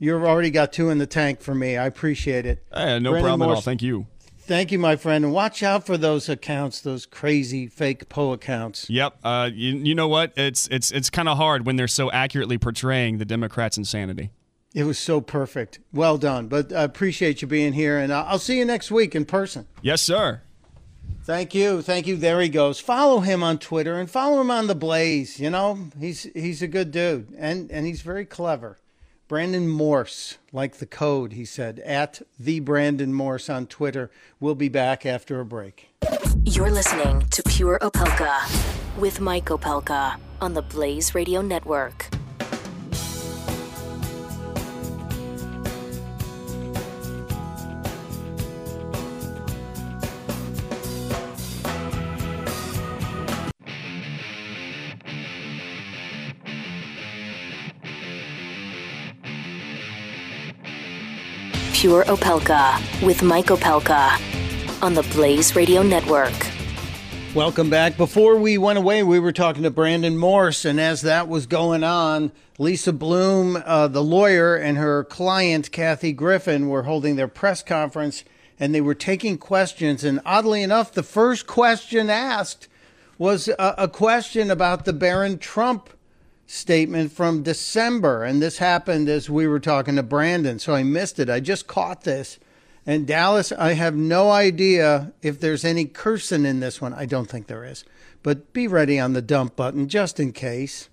you've 0.03 0.23
already 0.23 0.51
got 0.51 0.73
two 0.73 0.89
in 0.89 0.97
the 0.97 1.07
tank 1.07 1.41
for 1.41 1.55
me. 1.55 1.77
I 1.77 1.85
appreciate 1.85 2.45
it. 2.45 2.65
Eh, 2.71 2.99
no 2.99 3.11
Brandon 3.11 3.21
problem 3.21 3.49
at 3.49 3.55
all. 3.55 3.61
Thank 3.61 3.81
you. 3.81 4.07
Thank 4.45 4.73
you, 4.73 4.79
my 4.79 4.97
friend, 4.97 5.23
and 5.23 5.33
watch 5.33 5.63
out 5.63 5.85
for 5.85 5.97
those 5.97 6.27
accounts, 6.27 6.81
those 6.81 7.05
crazy 7.05 7.67
fake 7.67 8.09
Poe 8.09 8.33
accounts. 8.33 8.89
Yep. 8.89 9.17
Uh, 9.23 9.49
you, 9.53 9.77
you 9.77 9.95
know 9.95 10.09
what? 10.09 10.33
It's 10.35 10.67
it's 10.67 10.91
it's 10.91 11.09
kind 11.09 11.29
of 11.29 11.37
hard 11.37 11.65
when 11.65 11.77
they're 11.77 11.87
so 11.87 12.11
accurately 12.11 12.57
portraying 12.57 13.19
the 13.19 13.25
Democrats' 13.25 13.77
insanity. 13.77 14.31
It 14.75 14.83
was 14.83 14.99
so 14.99 15.21
perfect. 15.21 15.79
Well 15.93 16.17
done. 16.17 16.47
But 16.47 16.73
I 16.73 16.83
appreciate 16.83 17.41
you 17.41 17.47
being 17.47 17.71
here, 17.71 17.97
and 17.97 18.11
I'll 18.11 18.39
see 18.39 18.57
you 18.57 18.65
next 18.65 18.91
week 18.91 19.15
in 19.15 19.23
person. 19.23 19.67
Yes, 19.81 20.01
sir. 20.01 20.41
Thank 21.23 21.55
you. 21.55 21.81
Thank 21.81 22.05
you. 22.05 22.17
There 22.17 22.41
he 22.41 22.49
goes. 22.49 22.81
Follow 22.81 23.21
him 23.21 23.43
on 23.43 23.59
Twitter 23.59 23.97
and 23.97 24.11
follow 24.11 24.41
him 24.41 24.51
on 24.51 24.67
the 24.67 24.75
Blaze. 24.75 25.39
You 25.39 25.51
know, 25.51 25.87
he's 25.97 26.23
he's 26.33 26.61
a 26.61 26.67
good 26.67 26.91
dude, 26.91 27.33
and 27.37 27.71
and 27.71 27.85
he's 27.87 28.01
very 28.01 28.25
clever. 28.25 28.77
Brandon 29.27 29.69
Morse, 29.69 30.37
like 30.51 30.77
the 30.77 30.85
code, 30.85 31.33
he 31.33 31.45
said, 31.45 31.79
at 31.79 32.21
the 32.37 32.59
Brandon 32.59 33.13
Morse 33.13 33.49
on 33.49 33.67
Twitter. 33.67 34.11
We'll 34.39 34.55
be 34.55 34.69
back 34.69 35.05
after 35.05 35.39
a 35.39 35.45
break. 35.45 35.89
You're 36.43 36.71
listening 36.71 37.21
to 37.29 37.41
Pure 37.43 37.79
Opelka 37.79 38.99
with 38.99 39.21
Mike 39.21 39.45
Opelka 39.45 40.17
on 40.41 40.53
the 40.53 40.61
Blaze 40.61 41.15
Radio 41.15 41.41
Network. 41.41 42.12
Pure 61.83 62.05
Opelka 62.05 63.05
with 63.05 63.21
Mike 63.23 63.47
Opelka 63.47 64.17
on 64.81 64.93
the 64.93 65.03
Blaze 65.11 65.53
Radio 65.53 65.83
Network. 65.83 66.31
Welcome 67.35 67.69
back. 67.69 67.97
Before 67.97 68.37
we 68.37 68.57
went 68.57 68.79
away, 68.79 69.03
we 69.03 69.19
were 69.19 69.33
talking 69.33 69.63
to 69.63 69.69
Brandon 69.69 70.17
Morse, 70.17 70.63
and 70.63 70.79
as 70.79 71.01
that 71.01 71.27
was 71.27 71.45
going 71.45 71.83
on, 71.83 72.31
Lisa 72.57 72.93
Bloom, 72.93 73.61
uh, 73.65 73.89
the 73.89 74.01
lawyer, 74.01 74.55
and 74.55 74.77
her 74.77 75.03
client, 75.03 75.73
Kathy 75.73 76.13
Griffin, 76.13 76.69
were 76.69 76.83
holding 76.83 77.17
their 77.17 77.27
press 77.27 77.61
conference 77.61 78.23
and 78.57 78.73
they 78.73 78.79
were 78.79 78.95
taking 78.95 79.37
questions. 79.37 80.05
And 80.05 80.21
oddly 80.25 80.63
enough, 80.63 80.93
the 80.93 81.03
first 81.03 81.47
question 81.47 82.09
asked 82.09 82.69
was 83.17 83.49
a, 83.49 83.75
a 83.77 83.87
question 83.89 84.49
about 84.49 84.85
the 84.85 84.93
Barron 84.93 85.37
Trump 85.37 85.89
statement 86.53 87.11
from 87.11 87.41
December. 87.43 88.23
And 88.23 88.41
this 88.41 88.59
happened 88.59 89.09
as 89.09 89.29
we 89.29 89.47
were 89.47 89.59
talking 89.59 89.95
to 89.95 90.03
Brandon, 90.03 90.59
so 90.59 90.73
I 90.75 90.83
missed 90.83 91.19
it. 91.19 91.29
I 91.29 91.39
just 91.39 91.67
caught 91.67 92.03
this 92.03 92.39
And 92.85 93.07
Dallas, 93.07 93.51
I 93.53 93.73
have 93.73 93.95
no 93.95 94.29
idea 94.29 95.13
if 95.21 95.39
there's 95.39 95.63
any 95.63 95.85
cursing 95.85 96.45
in 96.45 96.59
this 96.59 96.81
one. 96.81 96.93
I 96.93 97.05
don't 97.05 97.29
think 97.29 97.47
there 97.47 97.63
is. 97.63 97.85
But 98.23 98.51
be 98.51 98.67
ready 98.67 98.99
on 98.99 99.13
the 99.13 99.21
dump 99.21 99.55
button 99.55 99.87
just 99.87 100.19
in 100.19 100.33
case. 100.33 100.89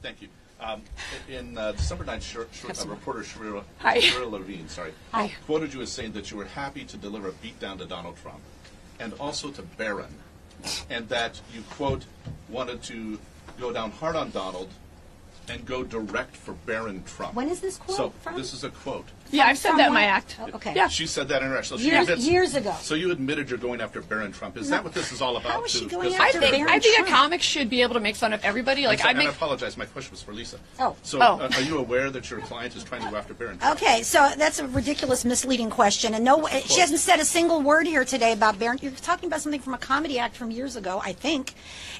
Thank 0.00 0.22
you. 0.22 0.28
Um, 0.60 0.80
in 1.28 1.58
uh, 1.58 1.72
December 1.72 2.04
9th, 2.04 2.22
Shir- 2.22 2.46
Shir- 2.52 2.68
uh, 2.70 2.88
reporter 2.88 3.22
Shirley 3.24 3.60
Hi. 3.78 4.24
Levine, 4.24 4.68
sorry, 4.68 4.92
Hi. 5.12 5.30
quoted 5.44 5.74
you 5.74 5.82
as 5.82 5.92
saying 5.92 6.12
that 6.12 6.30
you 6.30 6.38
were 6.38 6.46
happy 6.46 6.84
to 6.84 6.96
deliver 6.96 7.28
a 7.28 7.32
beatdown 7.32 7.76
to 7.78 7.84
Donald 7.84 8.16
Trump 8.16 8.40
and 8.98 9.12
also 9.20 9.50
to 9.50 9.62
Barron, 9.62 10.14
and 10.88 11.06
that 11.10 11.38
you, 11.52 11.62
quote, 11.70 12.06
wanted 12.48 12.82
to 12.84 13.18
go 13.60 13.72
down 13.72 13.90
hard 13.90 14.16
on 14.16 14.30
Donald 14.30 14.70
and 15.48 15.64
go 15.66 15.84
direct 15.84 16.36
for 16.36 16.52
Barron 16.66 17.02
Trump. 17.04 17.34
When 17.34 17.48
is 17.48 17.60
this 17.60 17.76
quote 17.76 17.96
So 17.96 18.10
from? 18.22 18.36
this 18.36 18.52
is 18.54 18.64
a 18.64 18.70
quote. 18.70 19.06
Yeah, 19.34 19.46
I've 19.46 19.58
said 19.58 19.72
that 19.76 19.88
in 19.88 19.94
my 19.94 20.04
act. 20.04 20.36
Oh, 20.40 20.48
okay. 20.54 20.72
Yeah. 20.74 20.88
She 20.88 21.06
said 21.06 21.28
that 21.28 21.42
in 21.42 21.48
her 21.48 21.56
act. 21.58 21.66
So 21.66 21.76
she 21.76 21.86
Years- 21.86 22.08
admits- 22.08 22.26
years 22.26 22.54
ago. 22.54 22.74
So 22.80 22.94
you 22.94 23.10
admitted 23.10 23.50
you're 23.50 23.58
going 23.58 23.80
after 23.80 24.00
Barron 24.00 24.32
Trump. 24.32 24.56
Is 24.56 24.68
that 24.70 24.84
what 24.84 24.94
this 24.94 25.10
is 25.12 25.20
all 25.20 25.36
about? 25.36 25.52
How 25.52 25.64
is 25.64 25.70
she 25.72 25.80
too? 25.80 25.88
going 25.88 26.08
Because- 26.08 26.20
I 26.20 26.26
after 26.28 26.40
think 26.40 26.52
Barron 26.52 26.68
I 26.70 26.78
think 26.78 26.94
a 26.98 27.02
Trump? 27.02 27.08
comic 27.16 27.42
should 27.42 27.68
be 27.68 27.82
able 27.82 27.94
to 27.94 28.00
make 28.00 28.16
fun 28.16 28.32
of 28.32 28.44
everybody. 28.44 28.86
Like 28.86 29.00
I'm 29.00 29.00
I 29.00 29.02
sorry, 29.02 29.10
and 29.10 29.18
make. 29.18 29.28
I 29.28 29.30
apologize. 29.32 29.76
My 29.76 29.86
question 29.86 30.12
was 30.12 30.22
for 30.22 30.32
Lisa. 30.32 30.58
Oh. 30.78 30.94
So 31.02 31.18
Oh. 31.20 31.40
uh, 31.40 31.50
are 31.54 31.60
you 31.62 31.78
aware 31.78 32.10
that 32.10 32.30
your 32.30 32.40
client 32.40 32.76
is 32.76 32.84
trying 32.84 33.02
to 33.02 33.10
go 33.10 33.16
after 33.16 33.34
Barron 33.34 33.58
Trump? 33.58 33.76
Okay, 33.82 34.02
so 34.02 34.30
that's 34.36 34.58
a 34.60 34.66
ridiculous, 34.68 35.24
misleading 35.24 35.70
question, 35.70 36.14
and 36.14 36.24
no, 36.24 36.46
she 36.66 36.80
hasn't 36.80 37.00
said 37.00 37.18
a 37.20 37.24
single 37.24 37.60
word 37.62 37.86
here 37.86 38.04
today 38.04 38.32
about 38.32 38.58
Barron. 38.58 38.78
You're 38.82 38.92
talking 38.92 39.26
about 39.26 39.40
something 39.40 39.60
from 39.60 39.74
a 39.74 39.78
comedy 39.78 40.18
act 40.18 40.36
from 40.36 40.50
years 40.50 40.76
ago, 40.76 41.00
I 41.04 41.12
think. 41.12 41.54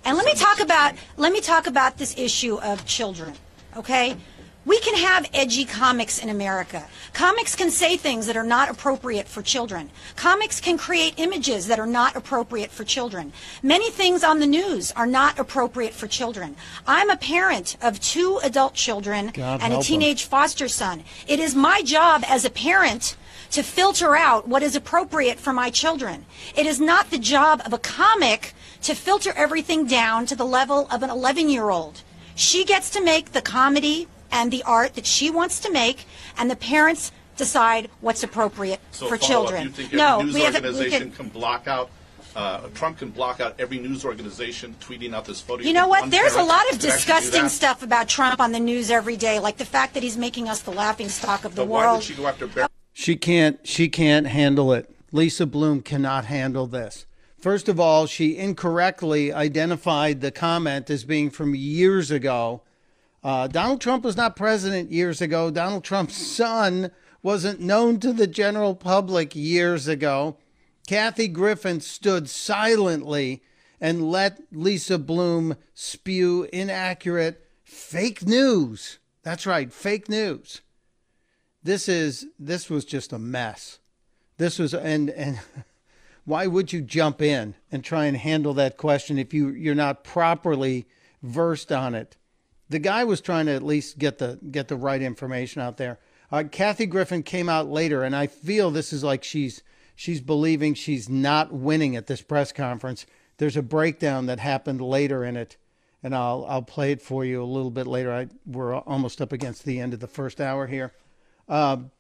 And 0.05 0.17
let 0.17 0.25
me 0.27 0.35
talk 0.35 0.61
about 0.61 0.95
let 1.17 1.33
me 1.33 1.41
talk 1.41 1.67
about 1.67 1.97
this 1.99 2.15
issue 2.17 2.61
of 2.61 2.85
children. 2.87 3.35
Okay, 3.77 4.17
we 4.65 4.81
can 4.81 4.97
have 4.97 5.29
edgy 5.35 5.65
comics 5.65 6.19
in 6.19 6.29
America. 6.29 6.87
Comics 7.13 7.55
can 7.55 7.71
say 7.71 7.97
things 7.97 8.27
that 8.27 8.37
are 8.37 8.45
not 8.45 8.71
appropriate 8.71 9.29
for 9.29 9.43
children. 9.43 9.91
Comics 10.17 10.61
can 10.61 10.79
create 10.79 11.15
images 11.19 11.67
that 11.67 11.79
are 11.79 11.87
not 11.87 12.17
appropriate 12.17 12.71
for 12.71 12.85
children. 12.85 13.33
Many 13.63 13.91
things 13.91 14.25
on 14.25 14.41
the 14.41 14.47
news 14.47 14.91
are 14.93 15.07
not 15.07 15.39
appropriate 15.39 15.93
for 15.93 16.07
children. 16.07 16.57
I'm 16.87 17.11
a 17.11 17.17
parent 17.17 17.77
of 17.83 18.01
two 18.01 18.41
adult 18.43 18.75
children 18.75 19.31
God 19.35 19.61
and 19.63 19.75
a 19.75 19.83
teenage 19.83 20.25
foster 20.25 20.69
son. 20.69 21.05
It 21.27 21.41
is 21.41 21.55
my 21.55 21.83
job 21.83 22.25
as 22.27 22.45
a 22.45 22.51
parent 22.51 23.17
to 23.51 23.63
filter 23.63 24.17
out 24.17 24.49
what 24.49 24.63
is 24.63 24.75
appropriate 24.75 25.39
for 25.39 25.53
my 25.53 25.71
children. 25.71 26.25
It 26.57 26.67
is 26.67 26.81
not 26.81 27.11
the 27.11 27.19
job 27.19 27.63
of 27.65 27.73
a 27.73 27.79
comic 27.79 28.55
to 28.83 28.95
filter 28.95 29.33
everything 29.37 29.87
down 29.87 30.27
to 30.27 30.37
the 30.37 30.45
level 30.45 30.89
of 30.91 31.03
an 31.03 31.11
11 31.11 31.49
year 31.49 31.71
old. 31.71 32.03
She 32.35 32.65
gets 32.65 32.91
to 32.91 33.05
make 33.05 33.33
the 33.33 33.43
comedy 33.43 34.09
and 34.35 34.51
the 34.51 34.63
art 34.65 34.95
that 34.95 35.07
she 35.07 35.31
wants 35.31 35.61
to 35.61 35.73
make, 35.73 36.05
and 36.37 36.51
the 36.51 36.57
parents 36.57 37.13
decide 37.37 37.89
what's 38.01 38.23
appropriate 38.23 38.81
So 38.91 39.09
for 39.09 39.17
follow 39.17 39.29
children. 39.29 39.61
Up, 39.61 39.65
you 39.65 39.71
think 39.71 39.87
every 39.95 39.99
no, 39.99 40.23
news 40.23 40.35
we 40.35 40.41
have 40.43 40.55
organization 40.57 41.11
we 41.11 41.17
can 41.17 41.29
block 41.29 41.67
out. 41.67 41.91
Uh, 42.37 42.67
Trump 42.75 42.99
can 42.99 43.11
block 43.11 43.39
out 43.39 43.55
every 43.61 43.79
news 43.79 44.05
organization 44.05 44.75
tweeting 44.81 45.15
out 45.15 45.25
this 45.25 45.41
photo. 45.41 45.63
You 45.63 45.73
know 45.73 45.87
what? 45.87 46.11
There's 46.11 46.35
a 46.35 46.43
lot 46.43 46.65
of 46.65 46.81
could 46.81 46.91
actually 46.91 46.91
do 46.91 46.97
disgusting 46.97 47.49
stuff 47.49 47.85
about 47.85 48.09
Trump 48.09 48.41
on 48.41 48.51
the 48.51 48.59
news 48.59 48.91
every 48.91 49.17
day, 49.17 49.39
like 49.39 49.57
the 49.57 49.65
fact 49.65 49.95
that 49.95 50.03
he's 50.03 50.17
making 50.17 50.49
us 50.49 50.61
the 50.61 50.73
laughing 50.73 51.09
stock 51.09 51.45
of 51.45 51.55
the 51.55 51.63
But 51.63 51.69
why 51.69 51.85
world. 51.85 51.99
would 51.99 52.05
she 52.05 52.15
go 52.15 52.27
after 52.27 52.49
Barron? 52.49 52.69
She 52.93 53.15
can't 53.15 53.61
she 53.65 53.89
can't 53.89 54.27
handle 54.27 54.73
it. 54.73 54.91
Lisa 55.13 55.47
Bloom 55.47 55.81
cannot 55.81 56.25
handle 56.25 56.67
this. 56.67 57.07
First 57.39 57.69
of 57.69 57.79
all, 57.79 58.07
she 58.07 58.37
incorrectly 58.37 59.33
identified 59.33 60.21
the 60.21 60.33
comment 60.33 60.91
as 60.91 61.05
being 61.05 61.31
from 61.31 61.55
years 61.55 62.11
ago. 62.11 62.63
Uh, 63.25 63.49
Donald 63.49 63.81
Trump 63.81 64.05
was 64.05 64.17
not 64.17 64.37
president 64.37 64.93
years 64.93 65.21
ago. 65.21 65.51
Donald 65.51 65.83
Trump's 65.83 66.17
son 66.37 66.93
wasn't 67.23 67.59
known 67.59 67.99
to 67.99 68.13
the 68.13 68.27
general 68.27 68.77
public 68.77 69.35
years 69.35 69.89
ago. 69.89 70.37
Kathy 70.87 71.27
Griffin 71.27 71.81
stood 71.81 72.29
silently 72.29 73.43
and 73.81 74.11
let 74.11 74.43
Lisa 74.53 74.99
Bloom 74.99 75.57
spew 75.73 76.47
inaccurate 76.53 77.49
fake 77.65 78.27
news. 78.27 78.99
That's 79.23 79.47
right, 79.47 79.73
fake 79.73 80.09
news 80.11 80.61
this 81.65 81.89
is 81.89 82.27
this 82.39 82.71
was 82.71 82.85
just 82.85 83.13
a 83.13 83.19
mess. 83.19 83.81
This 84.37 84.59
was 84.59 84.75
and 84.75 85.11
and 85.11 85.41
why 86.25 86.47
would 86.47 86.73
you 86.73 86.81
jump 86.83 87.21
in 87.21 87.55
and 87.73 87.83
try 87.83 88.05
and 88.05 88.17
handle 88.17 88.55
that 88.55 88.77
question 88.77 89.19
if 89.19 89.35
you 89.35 89.49
you're 89.49 89.75
not 89.75 90.05
properly 90.05 90.87
versed 91.23 91.73
on 91.73 91.95
it? 91.95 92.17
The 92.75 92.81
guy 92.81 93.05
was 93.05 93.21
trying 93.21 93.47
to 93.47 93.53
at 93.53 93.63
least 93.63 93.99
get 93.99 94.19
the 94.19 94.37
get 94.51 94.67
the 94.67 94.75
right 94.75 95.01
information 95.01 95.63
out 95.63 95.77
there. 95.77 96.01
Uh, 96.33 96.43
Kathy 96.51 96.87
Griffin 96.87 97.23
came 97.23 97.49
out 97.49 97.69
later, 97.69 98.03
and 98.03 98.17
I 98.17 98.27
feel 98.27 98.73
this 98.73 98.93
is 98.93 99.05
like 99.05 99.23
she's 99.23 99.63
she's 99.95 100.21
believing 100.21 100.75
she's 100.75 101.09
not 101.09 101.53
winning 101.53 101.95
at 101.95 102.09
this 102.09 102.21
press 102.21 102.51
conference. 102.51 103.07
There's 103.37 103.57
a 103.57 103.63
breakdown 103.63 104.27
that 104.27 104.41
happened 104.41 104.81
later 104.81 105.25
in 105.25 105.37
it, 105.37 105.57
and 106.03 106.17
I'll 106.17 106.45
I'll 106.49 106.63
play 106.63 106.91
it 106.91 107.01
for 107.01 107.25
you 107.25 107.41
a 107.41 107.47
little 107.47 107.71
bit 107.71 107.87
later. 107.87 108.13
I 108.13 108.27
we're 108.45 108.75
almost 108.75 109.21
up 109.21 109.31
against 109.31 109.65
the 109.65 109.79
end 109.79 109.95
of 109.95 110.01
the 110.01 110.09
first 110.09 110.41
hour 110.41 110.67
here. 110.67 110.93
Um, 111.49 111.93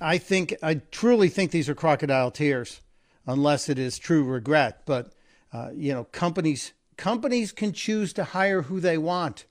I 0.00 0.16
think 0.16 0.54
I 0.62 0.76
truly 0.90 1.28
think 1.28 1.50
these 1.50 1.68
are 1.68 1.74
crocodile 1.74 2.30
tears, 2.30 2.80
unless 3.26 3.68
it 3.68 3.78
is 3.78 3.98
true 3.98 4.24
regret. 4.24 4.86
But 4.86 5.12
uh, 5.52 5.72
you 5.74 5.92
know, 5.92 6.04
companies 6.04 6.72
companies 6.96 7.52
can 7.52 7.74
choose 7.74 8.14
to 8.14 8.24
hire 8.24 8.62
who 8.62 8.80
they 8.80 8.96
want. 8.96 9.44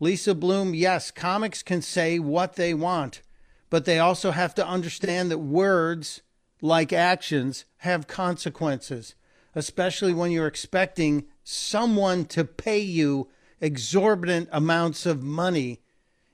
Lisa 0.00 0.34
Bloom, 0.34 0.74
yes, 0.74 1.10
comics 1.10 1.62
can 1.62 1.82
say 1.82 2.18
what 2.18 2.56
they 2.56 2.72
want, 2.72 3.20
but 3.68 3.84
they 3.84 3.98
also 3.98 4.30
have 4.30 4.54
to 4.54 4.66
understand 4.66 5.30
that 5.30 5.38
words, 5.38 6.22
like 6.62 6.92
actions, 6.92 7.66
have 7.78 8.06
consequences, 8.06 9.14
especially 9.54 10.14
when 10.14 10.30
you're 10.30 10.46
expecting 10.46 11.26
someone 11.44 12.24
to 12.24 12.44
pay 12.44 12.78
you 12.78 13.28
exorbitant 13.60 14.48
amounts 14.52 15.04
of 15.04 15.22
money 15.22 15.80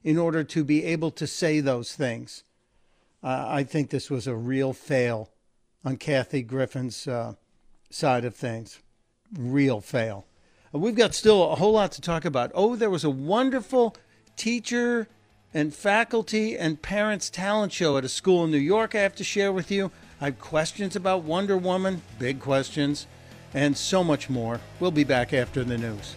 in 0.04 0.16
order 0.16 0.44
to 0.44 0.62
be 0.62 0.84
able 0.84 1.10
to 1.10 1.26
say 1.26 1.58
those 1.58 1.94
things. 1.94 2.44
Uh, 3.22 3.46
I 3.48 3.64
think 3.64 3.90
this 3.90 4.08
was 4.08 4.28
a 4.28 4.36
real 4.36 4.72
fail 4.72 5.30
on 5.84 5.96
Kathy 5.96 6.42
Griffin's 6.42 7.08
uh, 7.08 7.34
side 7.90 8.24
of 8.24 8.36
things. 8.36 8.80
Real 9.36 9.80
fail. 9.80 10.24
We've 10.78 10.94
got 10.94 11.14
still 11.14 11.50
a 11.52 11.56
whole 11.56 11.72
lot 11.72 11.92
to 11.92 12.00
talk 12.00 12.24
about. 12.24 12.50
Oh, 12.54 12.76
there 12.76 12.90
was 12.90 13.04
a 13.04 13.10
wonderful 13.10 13.96
teacher 14.36 15.08
and 15.54 15.74
faculty 15.74 16.56
and 16.56 16.82
parents 16.82 17.30
talent 17.30 17.72
show 17.72 17.96
at 17.96 18.04
a 18.04 18.08
school 18.08 18.44
in 18.44 18.50
New 18.50 18.58
York 18.58 18.94
I 18.94 19.00
have 19.00 19.14
to 19.16 19.24
share 19.24 19.52
with 19.52 19.70
you. 19.70 19.90
I 20.20 20.26
have 20.26 20.38
questions 20.38 20.96
about 20.96 21.22
Wonder 21.22 21.56
Woman, 21.56 22.02
big 22.18 22.40
questions, 22.40 23.06
and 23.54 23.76
so 23.76 24.02
much 24.04 24.28
more. 24.28 24.60
We'll 24.80 24.90
be 24.90 25.04
back 25.04 25.32
after 25.32 25.64
the 25.64 25.78
news. 25.78 26.16